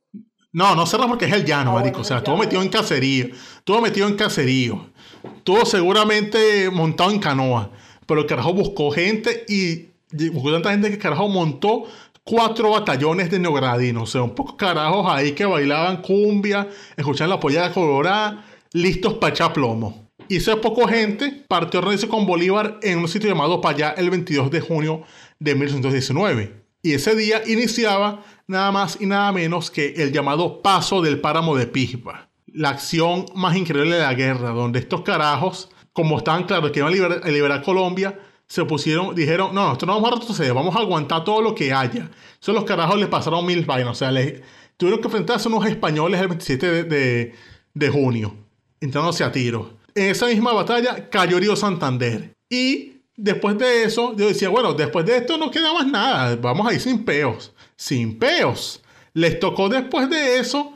[0.52, 1.94] No, no cerra porque es el llano, Ah, marico.
[1.98, 3.26] bueno, o sea, estuvo metido en cacerío.
[3.58, 4.90] Estuvo metido en cacerío.
[5.38, 7.72] Estuvo seguramente montado en canoa.
[8.06, 9.88] Pero el carajo buscó gente y
[10.32, 11.86] buscó tanta gente que el carajo montó
[12.24, 14.04] cuatro batallones de neogradinos.
[14.04, 19.34] O sea, un poco carajos ahí que bailaban cumbia, escuchaban la pollada colorada, listos para
[19.34, 20.10] echar plomo.
[20.30, 24.62] Hizo poco gente, partió reunirse con Bolívar en un sitio llamado Payá el 22 de
[24.62, 25.04] junio
[25.40, 26.64] de 1819.
[26.82, 31.56] Y ese día iniciaba nada más y nada menos que el llamado Paso del Páramo
[31.56, 32.30] de Pisba.
[32.48, 36.92] La acción más increíble de la guerra, donde estos carajos, como estaban claros que iban
[36.92, 40.76] a liberar, a liberar Colombia, se pusieron, dijeron, no, nosotros no vamos a retroceder, vamos
[40.76, 42.10] a aguantar todo lo que haya.
[42.42, 44.42] Eso los carajos les pasaron mil vainas, o sea, les,
[44.78, 47.36] tuvieron que enfrentarse a unos españoles el 27 de, de-
[47.74, 48.36] de junio,
[48.82, 49.68] entrándose a tiros.
[49.96, 52.34] En esa misma batalla cayó Río Santander.
[52.50, 56.68] Y después de eso, yo decía, bueno, después de esto no queda más nada, vamos
[56.68, 58.82] a ir sin peos, sin peos.
[59.14, 60.74] Les tocó después de eso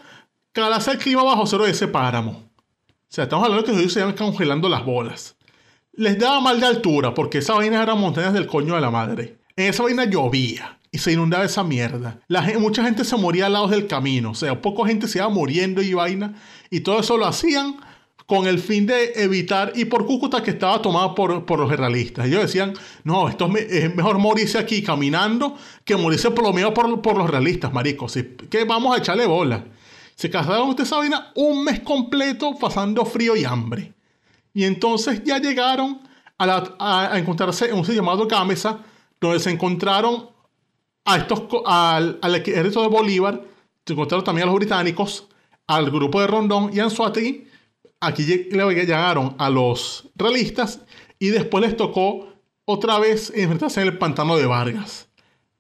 [0.52, 2.44] calarse el clima bajo cero de ese páramo.
[2.90, 5.37] O sea, estamos hablando que ellos se iban congelando las bolas.
[5.98, 9.38] Les daba mal de altura porque esa vaina eran montañas del coño de la madre.
[9.56, 12.20] En esa vaina llovía y se inundaba esa mierda.
[12.28, 14.32] La mucha gente se moría al lado del camino.
[14.32, 16.36] O sea, poca gente se iba muriendo y vaina.
[16.70, 17.78] Y todo eso lo hacían
[18.28, 22.26] con el fin de evitar, y por Cúcuta que estaba tomada por, por los realistas.
[22.28, 22.74] Ellos decían,
[23.06, 25.56] no, esto es, me- es mejor morirse aquí caminando
[25.86, 28.12] que morirse plomeado por, por los realistas, maricos.
[28.12, 29.64] Sí, que vamos a echarle bola.
[30.16, 33.94] Se casaron ustedes esa vaina un mes completo pasando frío y hambre.
[34.58, 36.02] Y entonces ya llegaron
[36.40, 36.46] a,
[36.80, 38.80] a- a encontrarse en un sitio llamado Cámeza,
[39.22, 40.32] donde se encontraron
[41.06, 43.44] a estos, al, al de Bolívar,
[43.86, 45.28] se encontraron también a los británicos,
[45.68, 47.48] al grupo de Rondón y Anzuategui.
[48.00, 50.80] Aquí lleg- le llegaron a los realistas
[51.20, 52.28] y después les tocó
[52.66, 55.08] otra vez enfrentarse en el pantano de Vargas.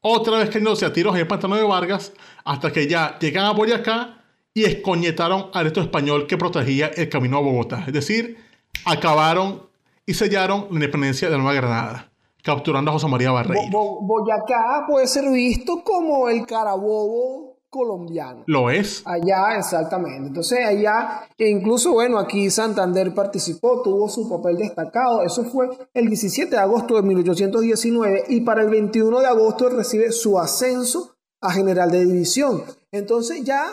[0.01, 2.13] Otra vez cayéndose a tiros en el pantano de Vargas
[2.45, 4.23] hasta que ya llegan a Boyacá
[4.55, 7.83] y escoñetaron al resto español que protegía el camino a Bogotá.
[7.85, 8.46] Es decir,
[8.85, 9.63] acabaron
[10.05, 12.11] y sellaron la independencia de la Nueva Granada,
[12.43, 13.69] capturando a José María Barreiro.
[13.71, 18.43] Bo- Boyacá puede ser visto como el carabobo colombiano.
[18.47, 19.03] Lo es.
[19.05, 20.27] Allá, exactamente.
[20.29, 25.21] Entonces, allá, e incluso, bueno, aquí Santander participó, tuvo su papel destacado.
[25.23, 30.11] Eso fue el 17 de agosto de 1819 y para el 21 de agosto recibe
[30.13, 32.63] su ascenso a general de división.
[32.91, 33.65] Entonces, ya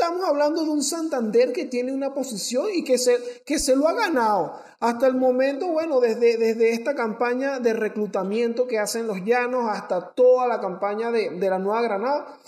[0.00, 3.86] Estamos hablando de un Santander que tiene una posición y que se, que se lo
[3.86, 4.58] ha ganado.
[4.78, 10.14] Hasta el momento, bueno, desde, desde esta campaña de reclutamiento que hacen los llanos hasta
[10.14, 12.38] toda la campaña de, de la Nueva Granada,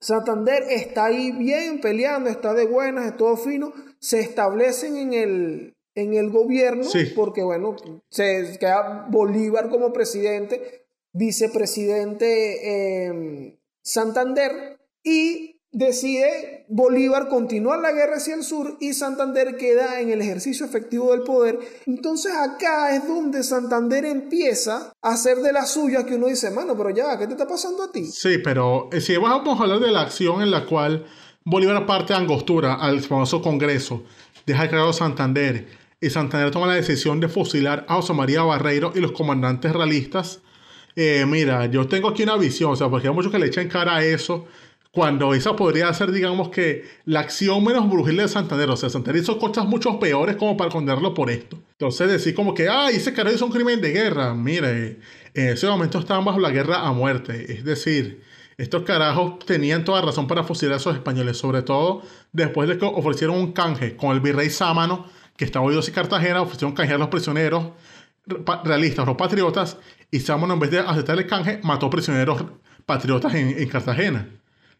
[0.00, 3.72] Santander está ahí bien peleando, está de buenas, es todo fino.
[4.00, 7.76] Se establecen en el, en el gobierno porque, bueno,
[8.10, 18.34] se queda Bolívar como presidente, vicepresidente eh, Santander y decide Bolívar continuar la guerra hacia
[18.34, 21.58] el sur y Santander queda en el ejercicio efectivo del poder.
[21.84, 26.74] Entonces acá es donde Santander empieza a hacer de las suyas que uno dice, mano,
[26.78, 28.06] pero ya, ¿qué te está pasando a ti?
[28.06, 31.04] Sí, pero eh, si vamos a hablar de la acción en la cual
[31.44, 34.02] Bolívar parte Angostura al famoso Congreso,
[34.46, 35.66] deja creado Santander
[36.00, 40.40] y Santander toma la decisión de fusilar a José María Barreiro y los comandantes realistas.
[40.94, 43.68] Eh, mira, yo tengo aquí una visión, o sea, porque hay muchos que le echan
[43.68, 44.46] cara a eso
[44.96, 48.70] cuando esa podría ser, digamos que, la acción menos brujil de Santander.
[48.70, 51.58] O sea, Santander hizo cosas mucho peores como para condenarlo por esto.
[51.72, 54.32] Entonces, decir como que, ay, ese carajo hizo un crimen de guerra.
[54.32, 54.98] Mire,
[55.34, 57.52] en ese momento estaban bajo la guerra a muerte.
[57.52, 58.22] Es decir,
[58.56, 62.00] estos carajos tenían toda razón para fusilar a esos españoles, sobre todo
[62.32, 65.04] después de que ofrecieron un canje con el virrey Sámano,
[65.36, 67.66] que estaba oído en Cartagena, ofrecieron canje a los prisioneros
[68.64, 69.76] realistas, los patriotas,
[70.10, 72.42] y Sámano, en vez de aceptar el canje, mató prisioneros
[72.86, 74.26] patriotas en Cartagena.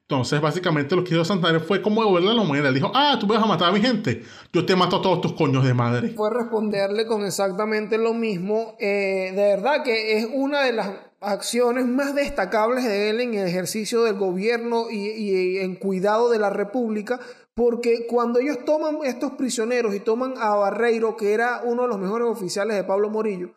[0.09, 2.69] Entonces, básicamente lo que hizo Santander fue como devolverle la moneda.
[2.69, 5.21] Él dijo, ah, tú vas a matar a mi gente, yo te mato a todos
[5.21, 6.11] tus coños de madre.
[6.11, 8.77] Fue responderle con exactamente lo mismo.
[8.79, 10.91] Eh, de verdad que es una de las
[11.21, 16.39] acciones más destacables de él en el ejercicio del gobierno y, y en cuidado de
[16.39, 17.19] la república,
[17.55, 21.99] porque cuando ellos toman estos prisioneros y toman a Barreiro, que era uno de los
[21.99, 23.55] mejores oficiales de Pablo Morillo,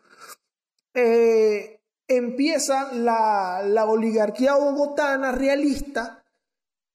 [0.94, 6.19] eh, empieza la, la oligarquía bogotana realista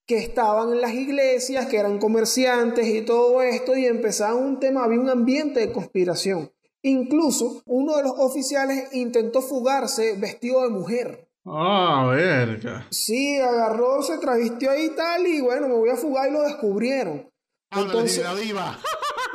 [0.06, 4.84] que estaban en las iglesias, que eran comerciantes y todo esto, y empezaban un tema,
[4.84, 6.52] había un ambiente de conspiración.
[6.84, 11.28] Incluso uno de los oficiales intentó fugarse vestido de mujer.
[11.46, 12.88] Ah, verga.
[12.92, 16.44] Sí, agarró, se travestió ahí y tal, y bueno, me voy a fugar y lo
[16.44, 17.28] descubrieron.
[17.72, 18.80] Entonces, la diva.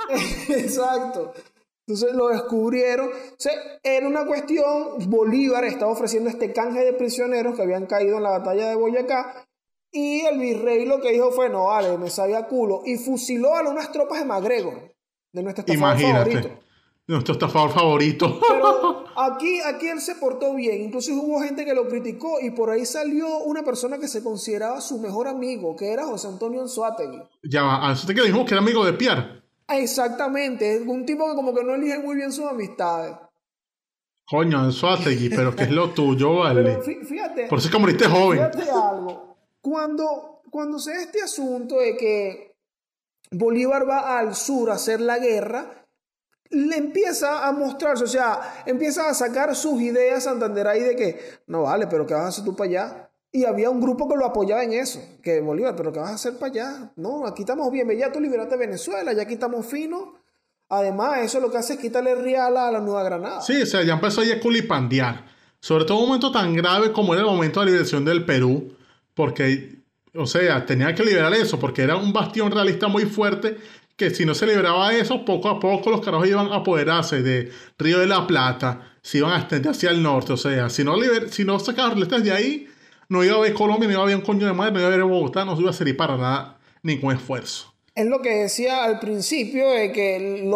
[0.49, 1.33] exacto.
[1.87, 3.09] Entonces lo descubrieron.
[3.09, 3.53] O sea,
[3.83, 8.31] era una cuestión, Bolívar estaba ofreciendo este canje de prisioneros que habían caído en la
[8.31, 9.49] batalla de Boyacá
[9.93, 12.83] y el virrey lo que dijo fue, no, vale, me sabía culo.
[12.85, 14.95] Y fusiló a unas tropas de MacGregor,
[15.33, 16.61] de nuestro estafador Imagínate, favorito.
[17.09, 18.41] Nuestro estafador favorito.
[18.49, 20.83] Pero aquí, aquí él se portó bien.
[20.83, 24.81] Incluso hubo gente que lo criticó y por ahí salió una persona que se consideraba
[24.81, 27.21] su mejor amigo, que era José Antonio Anzuategui.
[27.43, 29.43] Ya va, que dijimos que era amigo de Pierre.
[29.69, 33.17] Exactamente, un tipo que como que no elige muy bien sus amistades.
[34.25, 36.63] Coño, Anzuategui, pero que es lo tuyo, vale.
[36.63, 37.47] Pero fíjate.
[37.49, 38.39] Por eso es que moriste joven.
[38.39, 39.30] Fíjate algo.
[39.61, 42.57] Cuando, cuando se este asunto de que
[43.31, 45.87] Bolívar va al sur a hacer la guerra,
[46.51, 51.21] le empieza a mostrarse, o sea, empieza a sacar sus ideas Santander ahí de que,
[51.47, 53.11] no vale, pero ¿qué vas a hacer tú para allá?
[53.33, 56.15] Y había un grupo que lo apoyaba en eso, que Bolívar, pero ¿qué vas a
[56.15, 56.93] hacer para allá?
[56.97, 60.09] No, aquí estamos bien, ya tú liberaste Venezuela, ya aquí estamos finos.
[60.69, 63.41] Además, eso lo que hace es quitarle real a la Nueva Granada.
[63.43, 65.25] Sí, o sea, ya empezó a culipandear.
[65.61, 68.25] Sobre todo en un momento tan grave como era el momento de la liberación del
[68.25, 68.73] Perú,
[69.15, 69.77] porque,
[70.15, 73.57] o sea, tenía que liberar eso, porque era un bastión realista muy fuerte
[73.97, 77.51] que si no se liberaba eso, poco a poco los carajos iban a apoderarse de
[77.79, 80.99] Río de la Plata, se iban a extender hacia el norte, o sea, si no,
[80.99, 82.69] liber si no sacaban realistas de ahí,
[83.11, 84.89] no iba a haber Colombia, no iba a haber un coño de madre, no iba
[84.89, 87.75] a haber Bogotá, no se iba a servir para nada, ningún esfuerzo.
[87.95, 90.49] Es lo que decía al principio, de que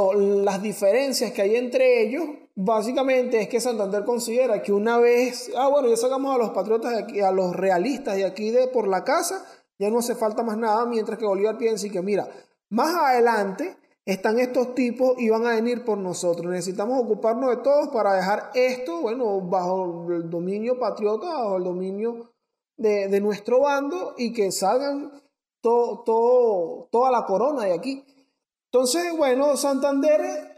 [0.43, 2.25] las diferencias que hay entre ellos
[2.57, 6.93] Básicamente es que Santander considera que una vez, ah, bueno, ya sacamos a los patriotas
[6.93, 9.45] de aquí, a los realistas de aquí de por la casa,
[9.79, 12.29] ya no hace falta más nada, mientras que Bolívar piensa que mira,
[12.71, 16.47] más adelante están estos tipos y van a venir por nosotros.
[16.47, 22.31] Necesitamos ocuparnos de todos para dejar esto, bueno, bajo el dominio patriota, bajo el dominio
[22.77, 25.11] de, de nuestro bando y que salgan
[25.61, 28.05] todo, todo, toda la corona de aquí.
[28.71, 30.54] Entonces, bueno, Santander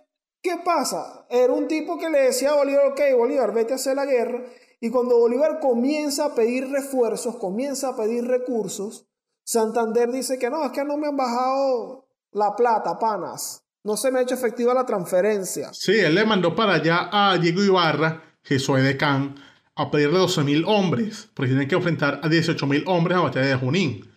[0.46, 1.26] ¿Qué pasa?
[1.28, 4.44] Era un tipo que le decía a Bolívar, ok, Bolívar, vete a hacer la guerra.
[4.80, 9.08] Y cuando Bolívar comienza a pedir refuerzos, comienza a pedir recursos,
[9.42, 13.64] Santander dice que no, es que no me han bajado la plata, panas.
[13.82, 15.70] No se me ha hecho efectiva la transferencia.
[15.72, 19.34] Sí, él le mandó para allá a Diego Ibarra, Jesús de Can,
[19.74, 23.56] a pedirle 12.000 hombres, porque tienen que enfrentar a 18.000 hombres a la batalla de
[23.56, 24.08] Junín.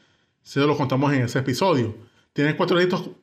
[0.44, 2.08] Se lo contamos en ese episodio.
[2.34, 2.78] Tienen cuatro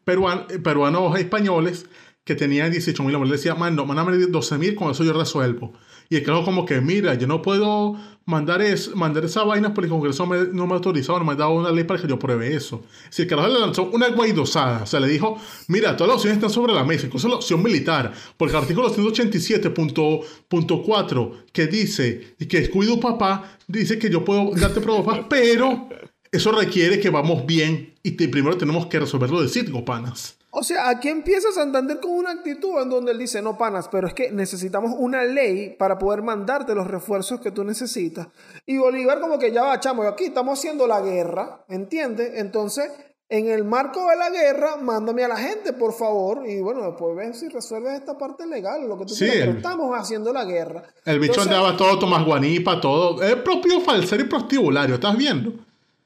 [0.05, 1.87] peruanos e españoles
[2.26, 3.30] que tenían 18 mil hombres.
[3.30, 5.72] Le decía, man, mándame 12 mil, con eso yo resuelvo.
[6.10, 9.86] Y el carajo como que, mira, yo no puedo mandar, es, mandar esa vaina porque
[9.86, 12.06] el Congreso me- no me ha autorizado, no me ha dado una ley para que
[12.08, 12.84] yo pruebe eso.
[13.10, 16.36] Si el carajo le lanzó una guaidosada, o sea, le dijo, mira, todas las opciones
[16.38, 22.58] están sobre la mesa, incluso la opción militar, porque el artículo 187.4 que dice que
[22.58, 25.88] es cuido papá, dice que yo puedo darte pruebas, pero
[26.30, 30.36] eso requiere que vamos bien y te- primero tenemos que resolverlo de sitio, panas.
[30.59, 34.07] O sea, aquí empieza Santander con una actitud en donde él dice, no, panas, pero
[34.07, 38.29] es que necesitamos una ley para poder mandarte los refuerzos que tú necesitas.
[38.64, 42.33] Y Bolívar como que ya va, chamo, aquí estamos haciendo la guerra, ¿entiendes?
[42.37, 42.90] Entonces,
[43.29, 46.49] en el marco de la guerra, mándame a la gente, por favor.
[46.49, 49.51] Y bueno, después ves si resuelves esta parte legal, lo que tú Sí, quieras, pero
[49.51, 50.85] el- estamos haciendo la guerra.
[51.05, 53.21] El bicho Entonces- andaba todo Tomás Guanipa, todo.
[53.23, 55.53] Es propio falsero y prostibulario, ¿estás viendo?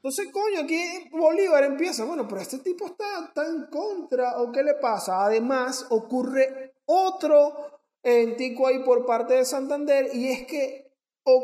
[0.03, 4.73] Entonces, coño, aquí Bolívar empieza, bueno, pero este tipo está, en contra, ¿o qué le
[4.73, 5.23] pasa?
[5.23, 7.53] Además, ocurre otro
[8.01, 10.91] entico ahí por parte de Santander, y es que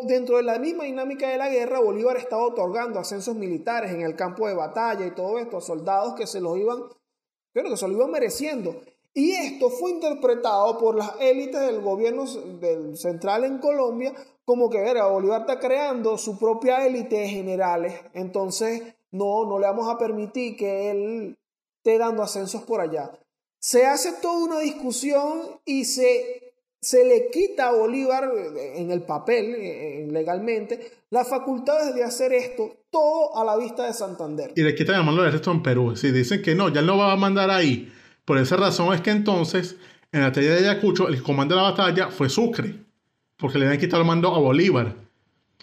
[0.08, 4.16] dentro de la misma dinámica de la guerra, Bolívar estaba otorgando ascensos militares en el
[4.16, 6.80] campo de batalla y todo esto a soldados que se los iban,
[7.54, 8.82] creo que se lo iban mereciendo.
[9.14, 12.26] Y esto fue interpretado por las élites del gobierno
[12.96, 14.16] central en Colombia
[14.48, 18.82] como que, verga, Bolívar está creando su propia élite de generales, entonces
[19.12, 21.38] no, no le vamos a permitir que él
[21.76, 23.12] esté dando ascensos por allá.
[23.60, 29.02] Se hace toda una discusión y se, se le quita a Bolívar eh, en el
[29.02, 34.54] papel, eh, legalmente, las facultades de hacer esto, todo a la vista de Santander.
[34.56, 35.98] Y le quitan el mando del en Perú.
[35.98, 37.92] Si dicen que no, ya no va a mandar ahí.
[38.24, 39.76] Por esa razón es que entonces,
[40.14, 42.87] en la batalla de Ayacucho, el que comanda la batalla fue Sucre.
[43.38, 44.96] Porque le habían quitado el mando a Bolívar.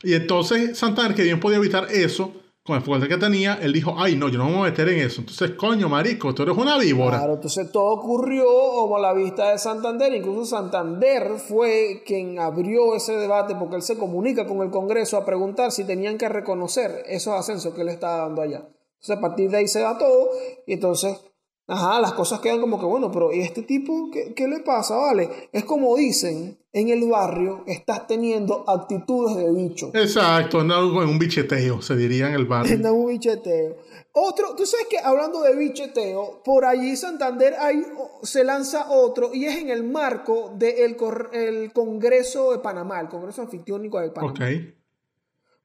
[0.03, 2.33] Y entonces Santander, que bien podía evitar eso,
[2.65, 4.89] con el fuerte que tenía, él dijo, ay no, yo no me voy a meter
[4.89, 5.21] en eso.
[5.21, 7.19] Entonces, coño, marico, tú eres una víbora.
[7.19, 12.95] Claro, entonces todo ocurrió como a la vista de Santander, incluso Santander fue quien abrió
[12.95, 17.03] ese debate porque él se comunica con el Congreso a preguntar si tenían que reconocer
[17.07, 18.67] esos ascensos que él estaba dando allá.
[18.95, 20.31] Entonces a partir de ahí se da todo
[20.67, 21.21] y entonces,
[21.67, 24.97] ajá, las cosas quedan como que, bueno, pero ¿y este tipo qué, qué le pasa?
[24.97, 29.91] Vale, es como dicen en el barrio, estás teniendo actitudes de bicho.
[29.95, 30.71] Exacto, en
[31.09, 32.77] un bicheteo, se diría en el barrio.
[32.81, 33.77] No, un bicheteo.
[34.13, 37.85] Otro, tú sabes que hablando de bicheteo, por allí Santander hay,
[38.23, 40.97] se lanza otro y es en el marco del
[41.33, 44.33] el Congreso de Panamá, el Congreso Anfictiónico de Panamá.
[44.33, 44.41] Ok.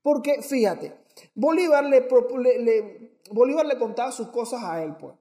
[0.01, 0.93] Porque fíjate,
[1.35, 2.07] Bolívar le,
[2.37, 5.13] le- le- Bolívar le contaba sus cosas a él, pues.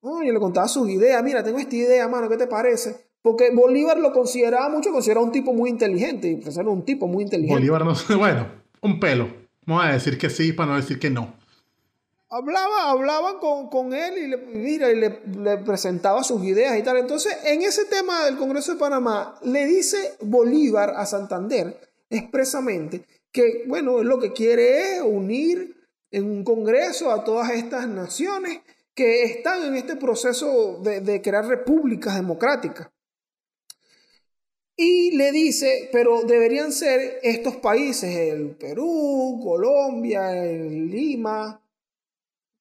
[0.00, 1.22] Oye, le contaba sus ideas.
[1.22, 3.08] Mira, tengo esta idea, mano, ¿qué te parece?
[3.22, 6.28] Porque Bolívar lo consideraba mucho, consideraba un tipo muy inteligente.
[6.28, 7.54] Y pues era un tipo muy inteligente.
[7.54, 8.46] Bolívar no bueno,
[8.80, 9.28] un pelo.
[9.66, 11.34] Vamos a decir que sí para no decir que no.
[12.30, 16.82] Hablaba, hablaba con, con él y, le, mira, y le, le presentaba sus ideas y
[16.82, 16.98] tal.
[16.98, 21.80] Entonces, en ese tema del Congreso de Panamá, le dice Bolívar a Santander
[22.10, 25.76] expresamente que, bueno, lo que quiere es unir
[26.10, 28.60] en un Congreso a todas estas naciones
[28.98, 32.88] que están en este proceso de, de crear repúblicas democráticas.
[34.76, 41.60] Y le dice, pero deberían ser estos países, el Perú, Colombia, el Lima,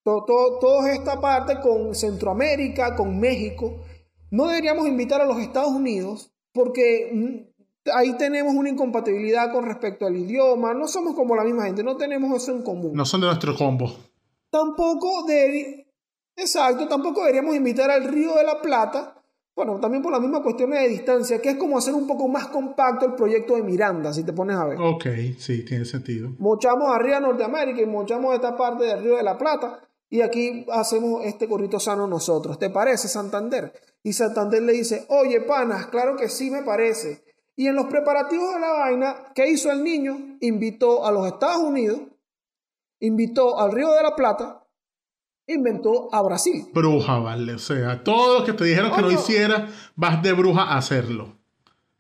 [0.04, 3.84] to- to- toda esta parte con Centroamérica, con México.
[4.30, 10.06] No deberíamos invitar a los Estados Unidos porque mm, ahí tenemos una incompatibilidad con respecto
[10.06, 12.92] al idioma, no somos como la misma gente, no tenemos eso en común.
[12.94, 13.92] No son de nuestro combo.
[14.52, 15.87] Tampoco de,
[16.38, 19.22] exacto, tampoco deberíamos invitar al Río de la Plata,
[19.56, 22.48] bueno, también por la misma cuestión de distancia, que es como hacer un poco más
[22.48, 24.80] compacto el proyecto de Miranda, si te pones a ver.
[24.80, 25.06] Ok,
[25.40, 26.30] sí, tiene sentido.
[26.38, 30.66] Mochamos arriba a Norteamérica y mochamos esta parte del Río de la Plata y aquí
[30.72, 32.60] hacemos este corrito sano nosotros.
[32.60, 33.74] ¿Te parece, Santander?
[34.04, 37.24] Y Santander le dice, oye, panas, claro que sí me parece.
[37.56, 40.38] Y en los preparativos de la vaina, ¿qué hizo el niño?
[40.42, 42.02] Invitó a los Estados Unidos,
[43.00, 44.67] invitó al Río de la Plata,
[45.48, 46.68] inventó a Brasil.
[46.74, 47.54] Bruja, vale.
[47.54, 51.38] O sea, todos los que te dijeron que no hicieras, vas de bruja a hacerlo.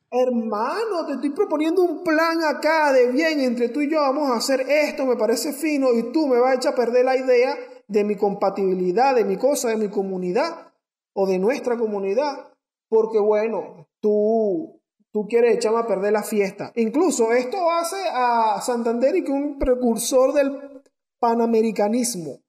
[0.10, 4.00] Hermano, te estoy proponiendo un plan acá de bien entre tú y yo.
[4.00, 7.06] Vamos a hacer esto, me parece fino, y tú me vas a echar a perder
[7.06, 7.58] la idea
[7.88, 10.72] de mi compatibilidad, de mi cosa, de mi comunidad
[11.14, 12.48] o de nuestra comunidad.
[12.88, 14.80] Porque bueno, tú,
[15.12, 16.72] tú quieres echarme a perder la fiesta.
[16.76, 20.82] Incluso esto hace a Santander y que un precursor del
[21.20, 22.40] panamericanismo,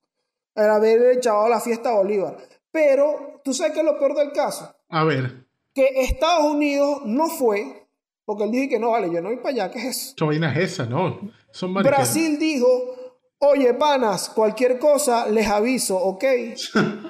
[0.65, 2.37] el haber echado la fiesta a Bolívar.
[2.71, 4.75] Pero, ¿tú sabes qué es lo peor del caso?
[4.89, 7.87] A ver, que Estados Unidos no fue,
[8.25, 10.15] porque él dijo que no, vale, yo no voy para allá, ¿qué es eso?
[10.17, 10.87] ¿qué vaina es esa?
[10.87, 11.21] No,
[11.53, 11.75] son.
[11.75, 13.09] Brasil dijo,
[13.41, 16.25] Oye, panas, cualquier cosa les aviso, ¿ok?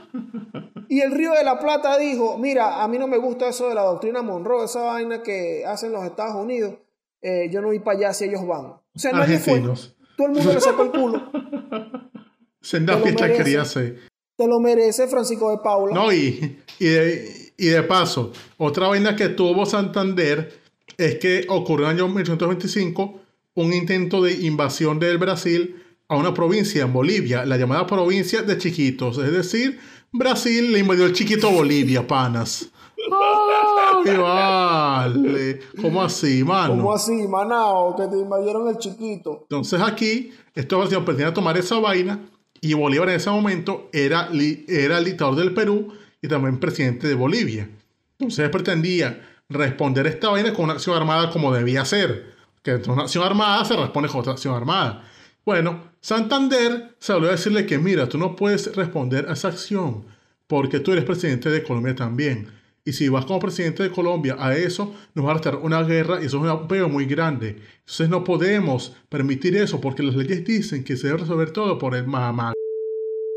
[0.89, 3.75] y el Río de la Plata dijo, mira, a mí no me gusta eso de
[3.75, 6.75] la doctrina Monroe, esa vaina que hacen los Estados Unidos,
[7.23, 8.67] eh, yo no voy para allá si ellos van.
[8.67, 9.61] O sea, nadie fue.
[9.61, 11.31] Todo el mundo le sacó el culo.
[12.61, 14.01] Senda fiesta quería hacer.
[14.37, 15.95] Te lo merece Francisco de Paula.
[15.95, 20.53] No, y, y, de, y de paso, otra vaina que tuvo Santander
[20.97, 23.21] es que ocurrió en el año 1825
[23.55, 28.57] un intento de invasión del Brasil a una provincia en Bolivia, la llamada provincia de
[28.57, 29.19] Chiquitos.
[29.19, 29.79] Es decir,
[30.13, 32.71] Brasil le invadió el chiquito Bolivia, panas.
[34.07, 35.61] ¡Ay, vale!
[35.81, 36.77] ¿Cómo así, mano?
[36.77, 37.95] ¿Cómo así, manao?
[37.97, 39.41] Que te invadieron el chiquito.
[39.43, 42.21] Entonces aquí, estos brasileños pretendían tomar esa vaina
[42.61, 44.29] y Bolívar en ese momento era,
[44.69, 47.69] era el dictador del Perú y también presidente de Bolivia.
[48.19, 52.35] Entonces pretendía responder esta vaina con una acción armada como debía ser.
[52.63, 55.05] Que entre una acción armada se responde con otra acción armada.
[55.45, 60.05] Bueno, Santander se volvió a decirle que mira, tú no puedes responder a esa acción
[60.47, 62.49] porque tú eres presidente de Colombia también.
[62.89, 66.23] Y si vas como presidente de Colombia a eso, nos va a estar una guerra
[66.23, 67.61] y eso es un peo muy grande.
[67.81, 71.95] Entonces no podemos permitir eso porque las leyes dicen que se debe resolver todo por
[71.95, 72.55] el mamá.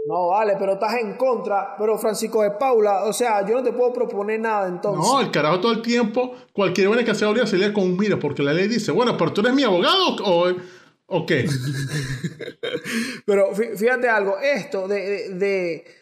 [0.06, 1.76] No, vale, pero estás en contra.
[1.78, 5.06] Pero Francisco de Paula, o sea, yo no te puedo proponer nada entonces.
[5.06, 8.18] No, el carajo todo el tiempo, cualquier buena que sea se lee con un mira,
[8.18, 10.47] porque la ley dice, bueno, pero tú eres mi abogado o,
[11.08, 11.45] o qué.
[13.26, 15.99] pero fíjate algo, esto de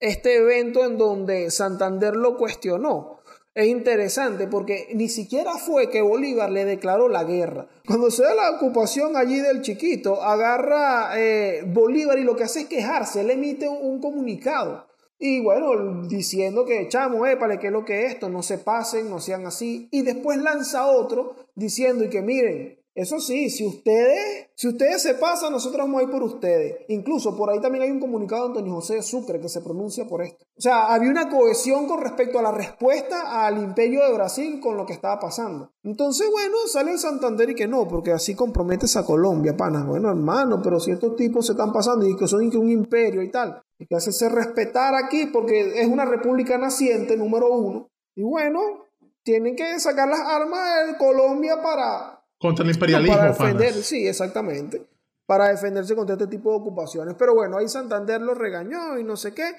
[0.00, 3.16] este evento en donde Santander lo cuestionó.
[3.56, 7.66] Es interesante porque ni siquiera fue que Bolívar le declaró la guerra.
[7.86, 12.60] Cuando se da la ocupación allí del chiquito, agarra eh, Bolívar y lo que hace
[12.60, 14.86] es quejarse, le emite un, comunicado.
[15.18, 19.08] Y bueno, diciendo que echamos, épale, que es lo que es esto, no se pasen,
[19.08, 19.88] no sean así.
[19.90, 25.12] Y después lanza otro diciendo y que miren, eso sí, si ustedes, si ustedes se
[25.16, 26.78] pasan, nosotros vamos a ir por ustedes.
[26.88, 30.22] Incluso por ahí también hay un comunicado de Antonio José Sucre que se pronuncia por
[30.22, 30.46] esto.
[30.56, 34.78] O sea, había una cohesión con respecto a la respuesta al imperio de Brasil con
[34.78, 35.72] lo que estaba pasando.
[35.82, 39.84] Entonces, bueno, sale el Santander y que no, porque así comprometes a Colombia, pana.
[39.84, 43.30] Bueno, hermano, pero si estos tipos se están pasando y que son un imperio y
[43.30, 47.90] tal, y que hacerse respetar aquí porque es una república naciente, número uno.
[48.14, 48.86] Y bueno,
[49.22, 53.16] tienen que sacar las armas de Colombia para contra el imperialismo.
[53.16, 54.86] para defender, sí, exactamente.
[55.26, 57.16] Para defenderse contra este tipo de ocupaciones.
[57.18, 59.56] Pero bueno, ahí Santander lo regañó y no sé qué.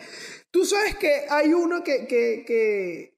[0.50, 3.18] Tú sabes que hay uno que, que, que,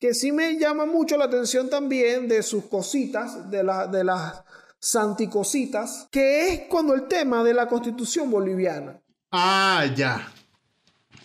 [0.00, 4.42] que sí me llama mucho la atención también de sus cositas, de, la, de las
[4.80, 9.00] santicositas, que es cuando el tema de la constitución boliviana.
[9.30, 10.32] Ah, ya.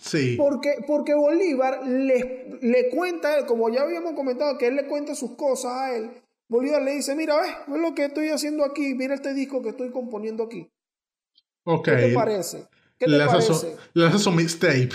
[0.00, 0.36] Sí.
[0.38, 5.32] Porque, porque Bolívar le, le cuenta, como ya habíamos comentado, que él le cuenta sus
[5.32, 9.14] cosas a él Bolívar le dice, mira, ves, es lo que estoy haciendo aquí, mira
[9.14, 10.70] este disco que estoy componiendo aquí.
[11.64, 11.96] Okay.
[11.96, 12.68] ¿Qué te parece?
[12.98, 13.76] ¿Qué te le parece?
[13.92, 14.88] le hace su mixtape.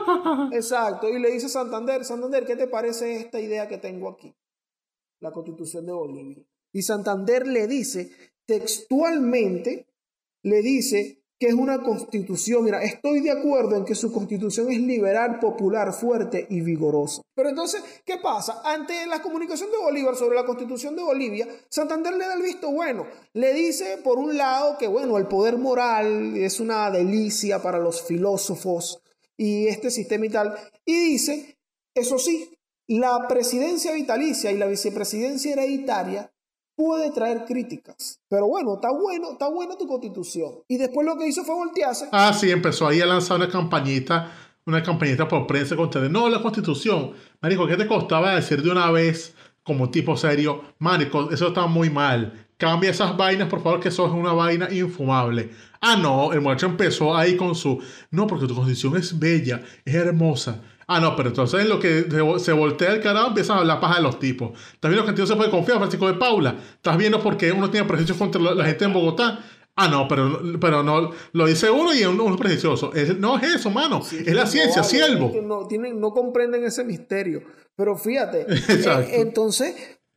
[0.52, 4.34] Exacto, y le dice Santander, Santander, ¿qué te parece esta idea que tengo aquí?
[5.20, 6.44] La constitución de Bolivia.
[6.72, 8.12] Y Santander le dice,
[8.46, 9.88] textualmente,
[10.42, 12.62] le dice, que es una constitución.
[12.64, 17.22] Mira, estoy de acuerdo en que su constitución es liberal, popular, fuerte y vigorosa.
[17.34, 18.60] Pero entonces, ¿qué pasa?
[18.62, 22.70] Ante la comunicación de Bolívar sobre la constitución de Bolivia, Santander le da el visto
[22.70, 23.06] bueno.
[23.32, 28.02] Le dice, por un lado, que bueno, el poder moral es una delicia para los
[28.02, 29.02] filósofos
[29.34, 30.54] y este sistema y tal.
[30.84, 31.58] Y dice,
[31.94, 32.54] eso sí,
[32.86, 36.30] la presidencia vitalicia y la vicepresidencia hereditaria
[36.80, 38.20] puede traer críticas.
[38.30, 40.60] Pero bueno, está bueno, está buena tu constitución.
[40.66, 42.08] Y después lo que hizo fue voltearse.
[42.10, 44.32] Ah, sí, empezó ahí a lanzar una campañita,
[44.64, 47.12] una campañita por prensa contra no, la constitución.
[47.42, 50.62] Marico, ¿qué te costaba decir de una vez como tipo serio?
[50.78, 52.46] Marico, eso está muy mal.
[52.56, 55.50] Cambia esas vainas, por favor, que eso es una vaina infumable.
[55.82, 57.78] Ah, no, el muchacho empezó ahí con su...
[58.10, 60.62] No, porque tu constitución es bella, es hermosa.
[60.92, 62.04] Ah, no, pero entonces en lo que
[62.38, 64.58] se, voltea el carajo empiezan a hablar paja de los tipos.
[64.80, 66.56] También lo que no se puede confiar, Francisco de Paula.
[66.74, 69.38] Estás viendo por qué uno tiene prejuicios contra la, gente en Bogotá.
[69.76, 72.90] Ah, no, pero, pero no, lo dice uno y uno es prejuicioso.
[73.20, 74.00] no es eso, mano.
[74.00, 75.32] es la ciencia, siervo.
[75.40, 77.44] No, tienen, no comprenden ese misterio.
[77.76, 79.76] Pero fíjate, eh, entonces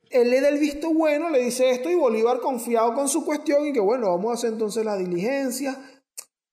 [0.09, 3.67] él le da el visto bueno, le dice esto y Bolívar confiado con su cuestión
[3.67, 5.77] y que bueno, vamos a hacer entonces la diligencia.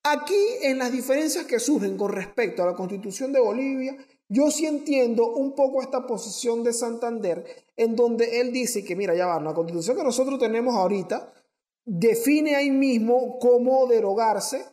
[0.02, 3.96] Aquí en las diferencias que surgen con respecto a la constitución de Bolivia,
[4.30, 7.44] yo sí entiendo un poco esta posición de Santander,
[7.76, 11.32] en donde él dice que, mira, ya va, la constitución que nosotros tenemos ahorita
[11.84, 14.64] define ahí mismo cómo derogarse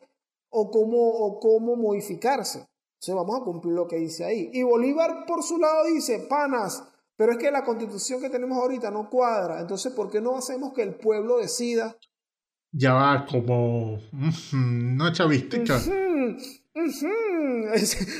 [0.50, 2.60] o cómo, o cómo modificarse.
[2.60, 4.52] Entonces vamos a cumplir lo que dice ahí.
[4.54, 6.84] Y Bolívar, por su lado, dice, panas,
[7.16, 9.60] pero es que la constitución que tenemos ahorita no cuadra.
[9.60, 11.98] Entonces, ¿por qué no hacemos que el pueblo decida
[12.72, 14.00] Ya va como.
[14.54, 15.80] Una chavistica.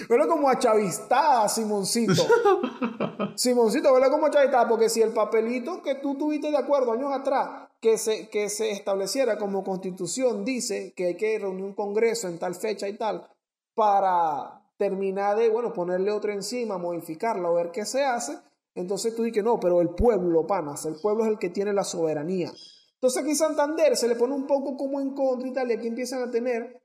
[0.10, 2.14] Huele como a chavistada, Simoncito.
[3.36, 7.12] Simoncito, huele como a chavistada, porque si el papelito que tú tuviste de acuerdo años
[7.12, 12.28] atrás, que se, que se estableciera como constitución, dice que hay que reunir un congreso
[12.28, 13.28] en tal fecha y tal,
[13.76, 18.38] para terminar de, bueno, ponerle otro encima, modificarlo, ver qué se hace,
[18.74, 21.84] entonces tú dices, no, pero el pueblo, panas, el pueblo es el que tiene la
[21.84, 22.52] soberanía.
[22.98, 25.88] Entonces aquí Santander se le pone un poco como en contra y tal, y aquí
[25.88, 26.82] empiezan a tener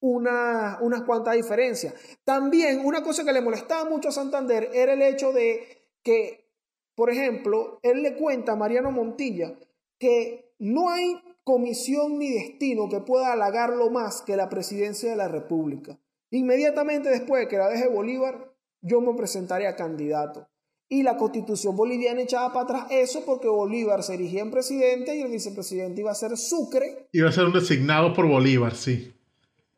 [0.00, 1.94] una, unas cuantas diferencias.
[2.24, 6.50] También una cosa que le molestaba mucho a Santander era el hecho de que,
[6.94, 9.58] por ejemplo, él le cuenta a Mariano Montilla
[9.98, 15.28] que no hay comisión ni destino que pueda halagarlo más que la presidencia de la
[15.28, 15.98] República.
[16.30, 18.52] Inmediatamente después de que la deje Bolívar,
[18.82, 20.48] yo me presentaré a candidato.
[20.88, 25.22] Y la constitución boliviana echaba para atrás eso porque Bolívar se erigía en presidente y
[25.22, 27.08] el vicepresidente iba a ser Sucre.
[27.12, 29.14] Iba a ser un designado por Bolívar, sí.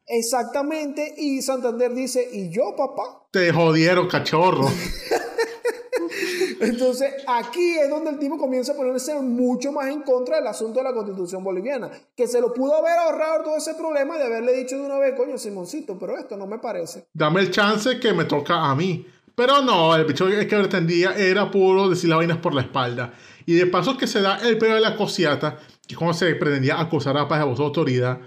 [0.09, 3.27] Exactamente, y Santander dice, ¿y yo, papá?
[3.33, 4.69] Te jodieron, cachorro.
[6.61, 10.79] Entonces, aquí es donde el tipo comienza a ponerse mucho más en contra del asunto
[10.79, 14.53] de la constitución boliviana, que se lo pudo haber ahorrado todo ese problema de haberle
[14.53, 17.09] dicho de una vez, coño, Simoncito, pero esto no me parece.
[17.13, 19.07] Dame el chance que me toca a mí.
[19.37, 23.13] Pero no, el bicho que pretendía era puro decir las vainas por la espalda.
[23.45, 26.35] Y de paso que se da el peor de la cosiata, que es como se
[26.35, 28.19] pretendía acusar a Paz de autoridad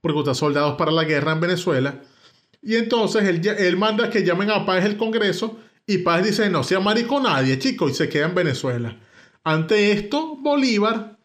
[0.00, 2.00] por reclutar soldados para la guerra en Venezuela.
[2.62, 6.64] Y entonces él, él manda que llamen a Paz el Congreso y Paz dice, no
[6.64, 8.96] sea marico nadie, chico, y se queda en Venezuela.
[9.44, 11.18] Ante esto, Bolívar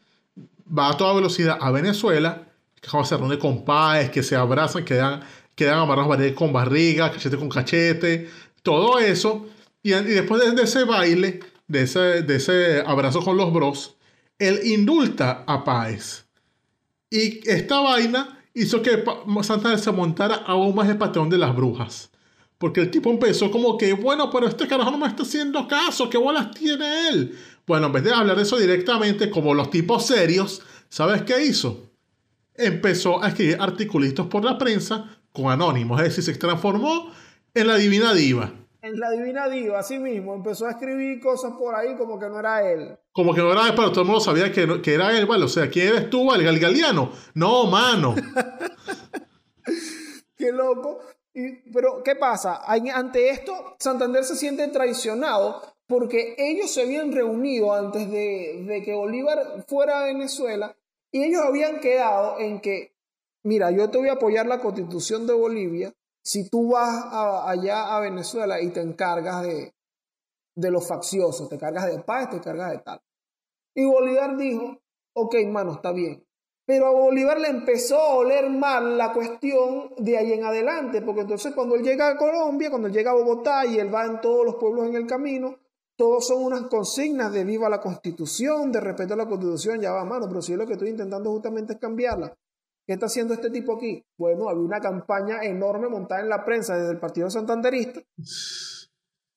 [0.78, 2.44] va a toda velocidad a Venezuela,
[2.82, 5.22] que se reúne con Páez, que se abrazan, quedan,
[5.56, 8.30] quedan amarrados con barriga, cachete con cachete,
[8.62, 9.48] todo eso.
[9.82, 13.98] Y, después de, ese baile, de ese, de ese abrazo con los bros,
[14.38, 16.26] él indulta a Páez.
[17.10, 19.04] Y esta vaina hizo que
[19.42, 22.10] Santana se montara aún más el patrón de las brujas.
[22.58, 26.10] Porque el tipo empezó como que, bueno, pero este carajo no me está haciendo caso,
[26.10, 27.38] ¿qué bolas tiene él?
[27.66, 31.90] Bueno, en vez de hablar de eso directamente, como los tipos serios, ¿sabes qué hizo?
[32.56, 37.12] Empezó a escribir articulitos por la prensa con anónimos, es decir, se transformó
[37.54, 38.54] en la divina diva.
[38.82, 42.40] En la divina diva, así mismo, empezó a escribir cosas por ahí como que no
[42.40, 42.98] era él.
[43.12, 45.46] Como que no era él, pero todo el mundo sabía que, que era él, bueno,
[45.46, 47.12] o sea, ¿quién eres tú, el galgaliano?
[47.34, 48.16] No, mano.
[50.38, 51.02] Qué loco
[51.74, 52.62] pero, ¿qué pasa?
[52.66, 59.66] Ante esto, Santander se siente traicionado porque ellos se habían reunido antes de, que Bolívar
[59.68, 60.76] fuera a Venezuela
[61.12, 62.94] y ellos habían quedado en que,
[63.44, 67.06] mira, yo te voy a apoyar la constitución de Bolivia si tú vas
[67.46, 69.74] allá a Venezuela y te encargas de,
[70.56, 73.02] de los facciosos, te cargas de paz, te cargas de tal.
[73.74, 74.78] Y Bolívar dijo,
[75.14, 76.26] ok, mano, está bien,
[76.70, 81.22] pero a Bolívar le empezó a oler mal la cuestión de ahí en adelante, porque
[81.22, 84.22] entonces cuando él llega a Colombia, cuando él llega a Bogotá y él va en
[84.22, 85.58] todos los pueblos en el camino,
[85.96, 90.06] todos son unas consignas de viva la constitución, de respeto a la constitución, ya va,
[90.06, 92.38] mano, pero si yo lo que estoy intentando justamente es cambiarla.
[92.90, 94.04] ¿Qué está haciendo este tipo aquí?
[94.18, 98.02] Bueno, había una campaña enorme montada en la prensa desde el Partido Santanderista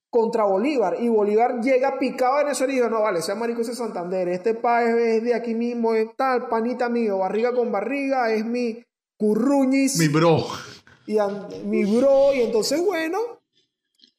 [0.08, 0.96] contra Bolívar.
[0.98, 4.54] Y Bolívar llega picado a Venezuela y dice, no, vale, sea marico ese Santander, este
[4.54, 8.82] país es de aquí mismo, es tal, panita mío, barriga con barriga, es mi
[9.18, 9.98] curruñis.
[9.98, 10.46] Mi bro.
[11.06, 11.18] Y
[11.66, 13.18] mi bro, y entonces, bueno,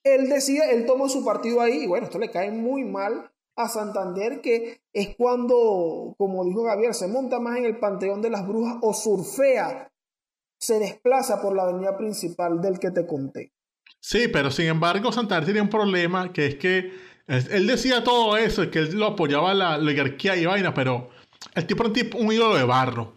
[0.04, 3.68] él decía, él tomó su partido ahí, y bueno, esto le cae muy mal a
[3.68, 8.47] Santander, que es cuando, como dijo Gabriel, se monta más en el Panteón de las
[8.47, 9.91] Brujas o surfea,
[10.58, 13.51] se desplaza por la avenida principal del que te conté.
[13.99, 16.91] Sí, pero sin embargo, Santander tenía un problema que es que
[17.28, 21.10] él, decía todo eso, que él lo apoyaba la oligarquía y vaina, pero
[21.56, 23.16] el tipo era un tipo, un ídolo de barro.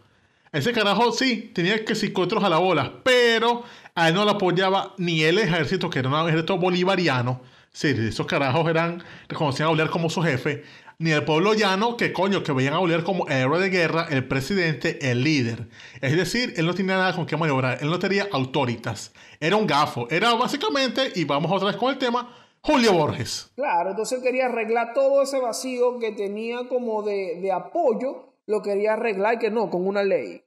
[0.51, 3.63] Ese carajo sí, tenía que psicotros a la bola, pero
[3.95, 7.41] a él no lo apoyaba ni el ejército, que era un ejército bolivariano.
[7.77, 10.63] Sí, esos carajos eran, reconocían a Bolívar como su jefe
[10.97, 14.27] ni el pueblo llano, que coño, que veían a Bolívar como héroe de guerra, el
[14.27, 15.67] presidente, el líder.
[16.01, 19.13] Es decir, él no tenía nada con qué maniobrar, él no tenía autoritas.
[19.39, 23.51] Era un gafo, era básicamente, y vamos otra vez con el tema, Julio Borges.
[23.55, 28.63] Claro, entonces él quería arreglar todo ese vacío que tenía como de, de apoyo, lo
[28.63, 30.41] quería arreglar y que no, con una ley.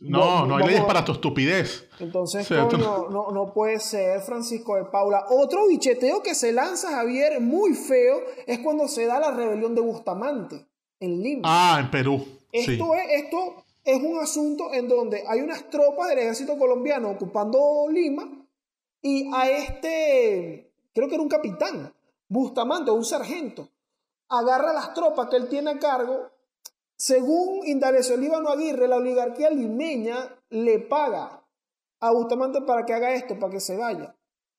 [0.00, 1.88] No, no hay leyes para tu estupidez.
[2.00, 5.26] Entonces, no, no, puede ser Francisco de Paula.
[5.30, 9.80] Otro bicheteo que se lanza, Javier, muy feo, es cuando se da la rebelión de
[9.80, 10.66] Bustamante
[11.00, 11.42] en Lima.
[11.44, 12.26] Ah, en Perú.
[12.50, 17.86] Esto, es, esto es un asunto en donde hay unas tropas del ejército colombiano ocupando
[17.90, 18.28] Lima
[19.02, 21.92] y a este, creo que era un capitán,
[22.26, 23.68] Bustamante, un sargento,
[24.28, 26.30] agarra las tropas que él tiene a cargo
[26.96, 31.44] según Indalecio Líbano Aguirre, la oligarquía limeña le paga
[32.00, 34.16] a Bustamante para que haga esto, para que se vaya.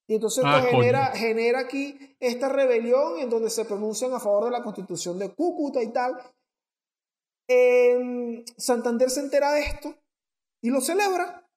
[0.08, 0.82] Y entonces Ah, esto
[1.16, 5.82] genera, aquí esta rebelión en donde se pronuncian a favor de la constitución de Cúcuta
[5.82, 6.16] y tal.
[8.58, 9.96] Santander se entera de esto
[10.62, 11.48] y lo celebra.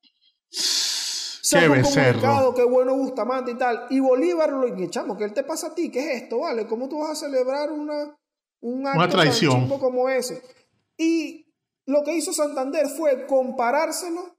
[1.50, 2.54] Qué becerro.
[2.54, 3.86] qué bueno Bustamante y tal.
[3.90, 5.90] Y Bolívar lo y chamo, ¿qué te pasa a ti?
[5.90, 6.40] ¿Qué es esto?
[6.40, 6.66] ¿Vale?
[6.66, 8.16] ¿Cómo tú vas a celebrar una,
[8.60, 9.68] un acto tan traición.
[9.78, 10.42] como ese?
[10.99, 11.46] Y
[11.86, 14.36] lo que hizo Santander fue comparárselo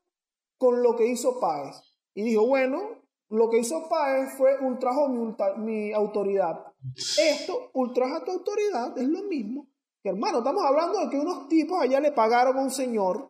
[0.58, 1.78] con lo que hizo Páez.
[2.14, 2.82] Y dijo, bueno,
[3.30, 6.66] lo que hizo Páez fue ultrajó mi, ulta- mi autoridad.
[7.18, 9.68] Esto, ultraja tu autoridad, es lo mismo.
[10.04, 13.30] Que hermano, estamos hablando de que unos tipos allá le pagaron a un señor.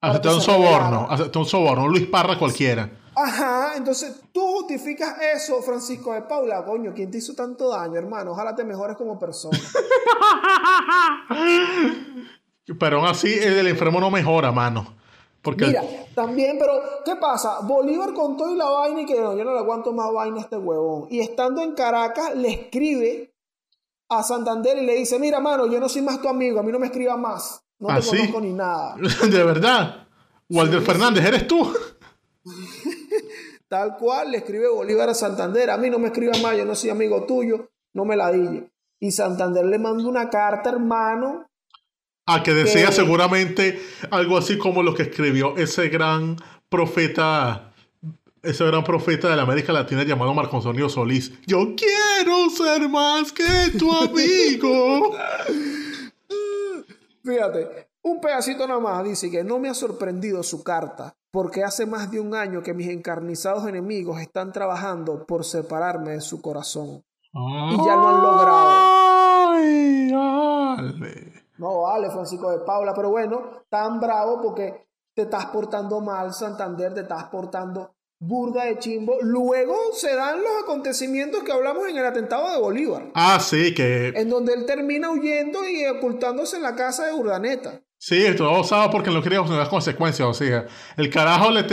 [0.00, 2.88] Aceptó un soborno, aceptó un soborno, Luis Parra cualquiera.
[3.16, 8.30] Ajá, entonces tú justificas eso, Francisco de Paula, coño, ¿quién te hizo tanto daño, hermano?
[8.30, 9.58] Ojalá te mejores como persona.
[12.78, 14.98] Pero aún así, el enfermo no mejora, mano.
[15.42, 15.82] Porque Mira,
[16.14, 16.72] también, pero
[17.04, 17.60] ¿qué pasa?
[17.62, 20.40] Bolívar contó y la vaina y que no, yo no le aguanto más vaina a
[20.40, 21.06] este huevón.
[21.10, 23.32] Y estando en Caracas, le escribe
[24.08, 26.72] a Santander y le dice, mira, mano, yo no soy más tu amigo, a mí
[26.72, 27.62] no me escriba más.
[27.78, 28.16] No te ¿Ah, sí?
[28.16, 28.96] conozco ni nada.
[29.30, 30.06] de verdad,
[30.50, 31.72] Walter Fernández, ¿eres tú?
[33.68, 36.74] Tal cual le escribe Bolívar a Santander, a mí no me escriba más, yo no
[36.74, 38.70] soy amigo tuyo, no me la dille.
[38.98, 41.47] Y Santander le manda una carta, hermano,
[42.28, 46.36] A que decía Que- seguramente algo así como lo que escribió ese gran
[46.68, 47.72] profeta,
[48.42, 51.32] ese gran profeta de la América Latina llamado Marco Antonio Solís.
[51.46, 55.16] Yo quiero ser más que tu amigo.
[57.24, 61.86] Fíjate, un pedacito nada más dice que no me ha sorprendido su carta, porque hace
[61.86, 67.02] más de un año que mis encarnizados enemigos están trabajando por separarme de su corazón.
[67.34, 68.98] y ya lo han logrado.
[70.78, 71.27] Ay.
[71.58, 76.94] No vale, Francisco de Paula, pero bueno, tan bravo porque te estás portando mal, Santander,
[76.94, 79.16] te estás portando burda de chimbo.
[79.22, 84.08] Luego se dan los acontecimientos que hablamos en el atentado de Bolívar, Ah, sí, que
[84.08, 87.80] en donde él termina huyendo y ocultándose en la casa de Urdaneta.
[88.00, 90.28] Sí, esto sabe porque no quería las consecuencias.
[90.28, 91.64] O sea, el carajo le,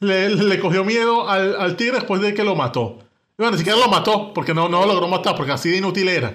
[0.00, 2.98] le, le cogió miedo al, al tigre después de que lo mató.
[3.38, 6.08] Bueno, ni siquiera lo mató, porque no, no lo logró matar, porque así de inútil
[6.08, 6.34] era.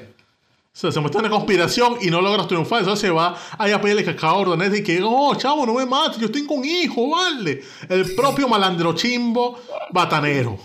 [0.75, 2.79] O sea, se en una conspiración y no logra triunfar.
[2.79, 5.85] Entonces se va ahí a pedirle cacao a Ordaneta y que, oh, chavo, no me
[5.85, 7.61] mates, yo estoy con hijo, vale.
[7.87, 9.57] El propio malandro chimbo
[9.91, 10.57] batanero.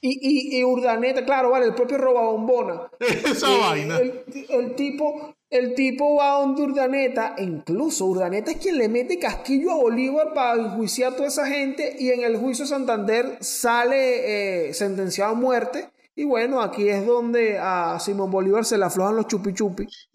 [0.00, 2.82] Y, y, y Urdaneta, claro, vale, el propio robabombona.
[3.00, 3.96] Esa Eh, vaina.
[3.98, 9.18] El, el tipo, el tipo va donde Urdaneta, e incluso Urdaneta es quien le mete
[9.18, 14.68] casquillo a Bolívar para enjuiciar a toda esa gente y en el juicio Santander sale
[14.68, 15.88] eh, sentenciado a muerte.
[16.16, 19.86] Y bueno, aquí es donde a Simón Bolívar se le aflojan los chupi chupi.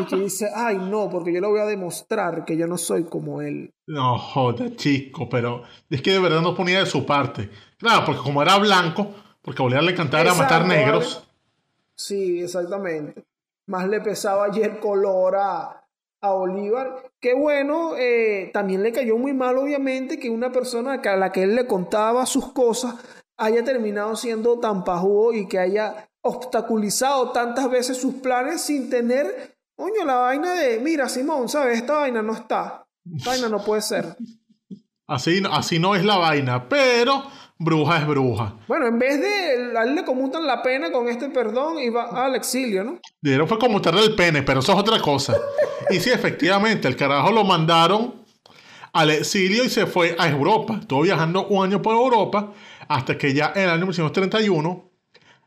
[0.00, 3.04] y que dice, ay no, porque yo le voy a demostrar que yo no soy
[3.04, 3.72] como él.
[3.86, 7.50] No, joda, chico, pero es que de verdad no ponía de su parte.
[7.78, 9.12] Claro, porque como era blanco,
[9.42, 11.14] porque a Bolívar le encantaba era matar Exacto, negros.
[11.16, 11.26] vale.
[11.96, 13.24] Sí, exactamente.
[13.66, 15.84] Más le pesaba ayer color a,
[16.20, 17.10] a Bolívar.
[17.20, 21.42] Que bueno, eh, también le cayó muy mal, obviamente, que una persona a la que
[21.42, 22.94] él le contaba sus cosas
[23.40, 29.56] haya terminado siendo tan pajudo y que haya obstaculizado tantas veces sus planes sin tener,
[29.74, 31.78] coño, la vaina de, mira, Simón, ¿sabes?
[31.78, 32.86] Esta vaina no está.
[33.16, 34.14] Esta vaina no puede ser.
[35.06, 37.24] Así, así no es la vaina, pero
[37.58, 38.56] bruja es bruja.
[38.68, 42.26] Bueno, en vez de, a él le conmutan la pena con este perdón y va
[42.26, 42.98] al exilio, ¿no?
[43.22, 45.34] Dieron fue como mutarle el pene, pero eso es otra cosa.
[45.88, 48.20] Y sí, efectivamente, el carajo lo mandaron
[48.92, 50.78] al exilio y se fue a Europa.
[50.80, 52.52] Estuvo viajando un año por Europa
[52.90, 54.90] hasta que ya en el año 1931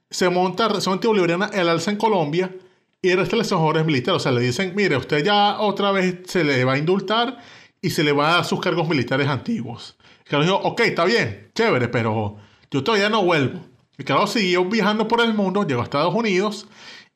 [0.10, 2.56] se monta Revolución Bolivariana el alza en Colombia
[3.02, 4.22] y resta los mejores militares.
[4.22, 7.38] O sea, le dicen, mire, usted ya otra vez se le va a indultar
[7.82, 9.98] y se le va a dar sus cargos militares antiguos.
[10.20, 12.38] El carajo dijo, ok, está bien, chévere, pero
[12.72, 13.60] yo todavía no vuelvo.
[13.98, 16.66] El carajo siguió viajando por el mundo, llegó a Estados Unidos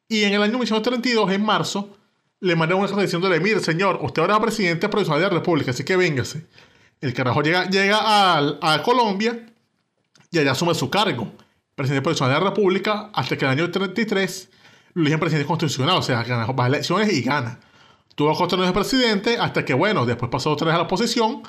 [0.10, 1.96] y en el año 1932, en marzo,
[2.42, 5.72] le mandaron una carta diciéndole, mire, señor, usted ahora es presidente provisional de la República,
[5.72, 6.48] así que véngase.
[7.00, 9.54] El carajo llega, llega a Colombia
[10.38, 11.32] y allá asume su cargo.
[11.76, 14.50] Presidente provisional de la República hasta que en el año 33
[14.94, 17.60] lo eligen presidente constitucional, o sea, gana a elecciones y gana.
[18.16, 21.44] Tuvo cuatro años de presidente hasta que, bueno, después pasó otra vez a la oposición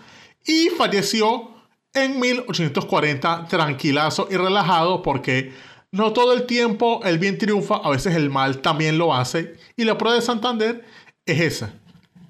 [0.45, 1.51] y falleció
[1.95, 5.53] en 1840 tranquilazo y relajado porque
[5.91, 9.55] no todo el tiempo el bien triunfa, a veces el mal también lo hace.
[9.77, 10.85] Y la prueba de Santander
[11.25, 11.73] es esa,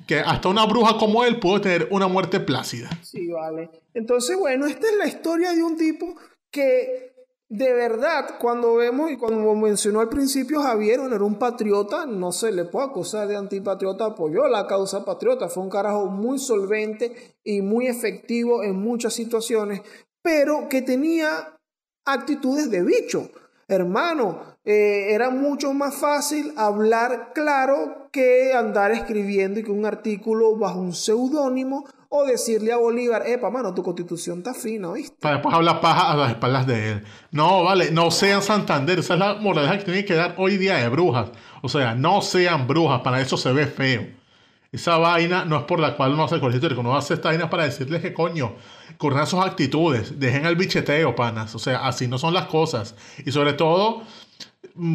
[0.06, 2.90] que hasta una bruja como él pudo tener una muerte plácida.
[3.02, 3.70] Sí, vale.
[3.94, 6.14] Entonces, bueno, esta es la historia de un tipo
[6.50, 7.08] que
[7.50, 12.52] de verdad, cuando vemos y cuando mencionó al principio Javier, era un patriota, no se
[12.52, 17.62] le puede acusar de antipatriota, apoyó la causa patriota, fue un carajo muy solvente y
[17.62, 19.80] muy efectivo en muchas situaciones,
[20.20, 21.58] pero que tenía
[22.04, 23.30] actitudes de bicho.
[23.66, 30.56] Hermano, eh, era mucho más fácil hablar claro que andar escribiendo y que un artículo
[30.56, 35.16] bajo un seudónimo o decirle a Bolívar, epa, mano, tu constitución está fina, ¿viste?
[35.20, 37.04] Para después hablar paja a las espaldas de él.
[37.30, 38.98] No, vale, no sean Santander.
[38.98, 41.30] Esa es la moraleja que tiene que dar hoy día de brujas.
[41.60, 44.06] O sea, no sean brujas, para eso se ve feo.
[44.70, 47.28] Esa vaina no es por la cual uno hace el colegio histórico, uno hace esta
[47.28, 48.54] vaina para decirles que coño,
[48.98, 51.54] corran sus actitudes, dejen el bicheteo, panas.
[51.54, 52.94] O sea, así no son las cosas.
[53.24, 54.02] Y sobre todo,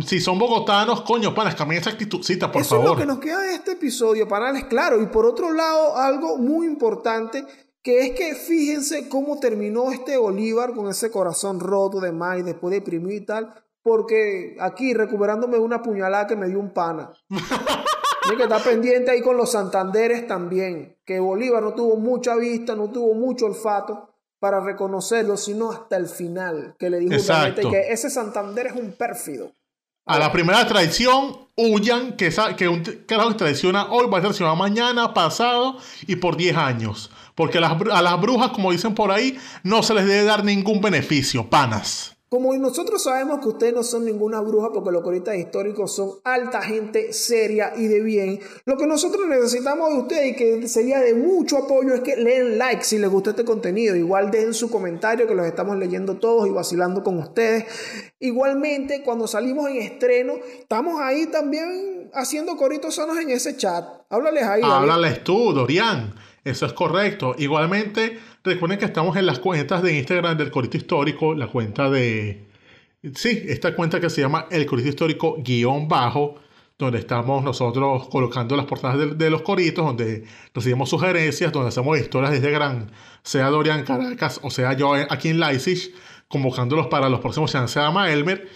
[0.06, 2.86] si son bogotanos, coño, panas, cambien esa actitudcita, por Eso favor.
[2.86, 5.02] es lo que nos queda de este episodio, panales, claro.
[5.02, 7.46] Y por otro lado, algo muy importante,
[7.82, 12.72] que es que fíjense cómo terminó este Bolívar con ese corazón roto de más después
[12.72, 13.54] de imprimir y tal.
[13.82, 17.12] Porque aquí, recuperándome de una puñalada que me dio un pana.
[17.30, 20.98] Tiene que estar pendiente ahí con los Santanderes también.
[21.04, 26.08] Que Bolívar no tuvo mucha vista, no tuvo mucho olfato para reconocerlo, sino hasta el
[26.08, 26.76] final.
[26.80, 27.18] Que le dijo
[27.70, 29.52] que ese Santander es un pérfido.
[30.06, 34.58] A la primera traición, huyan, que, que un carajo que traiciona hoy va a traicionar
[34.58, 35.78] mañana, pasado
[36.08, 37.10] y por 10 años.
[37.36, 40.44] Porque a las, a las brujas, como dicen por ahí, no se les debe dar
[40.44, 42.13] ningún beneficio, panas.
[42.34, 46.64] Como nosotros sabemos que ustedes no son ninguna bruja porque los coristas históricos son alta
[46.64, 51.14] gente seria y de bien, lo que nosotros necesitamos de ustedes y que sería de
[51.14, 53.96] mucho apoyo es que leen like si les gusta este contenido.
[53.96, 57.66] Igual dejen su comentario que los estamos leyendo todos y vacilando con ustedes.
[58.20, 63.86] Igualmente, cuando salimos en estreno, estamos ahí también haciendo coritos sanos en ese chat.
[64.10, 64.62] Háblales ahí.
[64.64, 66.16] Háblales tú, Dorian.
[66.44, 67.36] Eso es correcto.
[67.38, 72.46] Igualmente, recuerden que estamos en las cuentas de Instagram del Corito Histórico, la cuenta de...
[73.16, 76.36] Sí, esta cuenta que se llama El Corito Histórico guion bajo,
[76.78, 80.24] donde estamos nosotros colocando las portadas de, los coritos, donde
[80.54, 82.92] recibimos sugerencias, donde hacemos historias desde Gran,
[83.24, 85.94] sea Dorian Caracas o sea yo aquí en Leipzig,
[86.28, 88.48] convocándolos para los próximos sean se llama Elmer.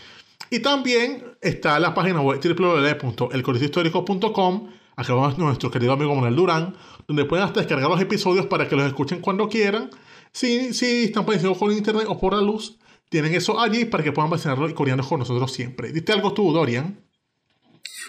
[0.50, 4.70] Y también está la página web www.elcoritohistórico.com.
[5.00, 6.76] Va nuestro querido amigo Manuel Durán,
[7.08, 9.92] donde pueden hasta descargar los episodios para que los escuchen cuando quieran.
[10.32, 12.80] Si, si están padeciendo por internet o por la luz,
[13.10, 15.92] tienen eso allí para que puedan vacinarlo y coreanos con nosotros siempre.
[15.92, 17.07] ¿Diste algo tú, Dorian?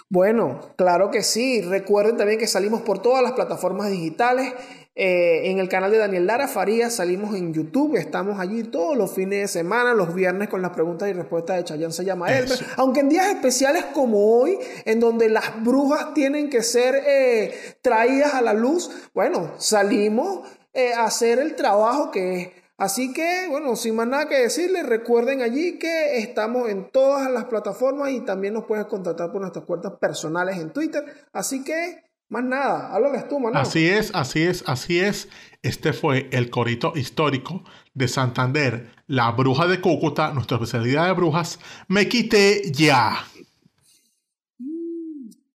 [0.09, 1.61] Bueno, claro que sí.
[1.61, 4.53] Recuerden también que salimos por todas las plataformas digitales.
[5.01, 7.95] Eh, en el canal de Daniel Lara Farías salimos en YouTube.
[7.95, 11.63] Estamos allí todos los fines de semana, los viernes con las preguntas y respuestas de
[11.63, 12.29] Chayanne se llama.
[12.33, 12.65] Eso.
[12.75, 18.33] Aunque en días especiales como hoy, en donde las brujas tienen que ser eh, traídas
[18.33, 22.49] a la luz, bueno, salimos eh, a hacer el trabajo que es.
[22.79, 27.45] Así que, bueno, sin más nada que decirles, recuerden allí que estamos en todas las
[27.45, 31.03] plataformas y también nos puedes contactar por nuestras cuentas personales en Twitter.
[31.33, 33.61] Así que, más nada, háblales tú, Manuel.
[33.61, 35.27] Así es, así es, así es.
[35.61, 41.59] Este fue el corito histórico de Santander, la bruja de Cúcuta, nuestra especialidad de brujas.
[41.89, 43.25] Me quité ya.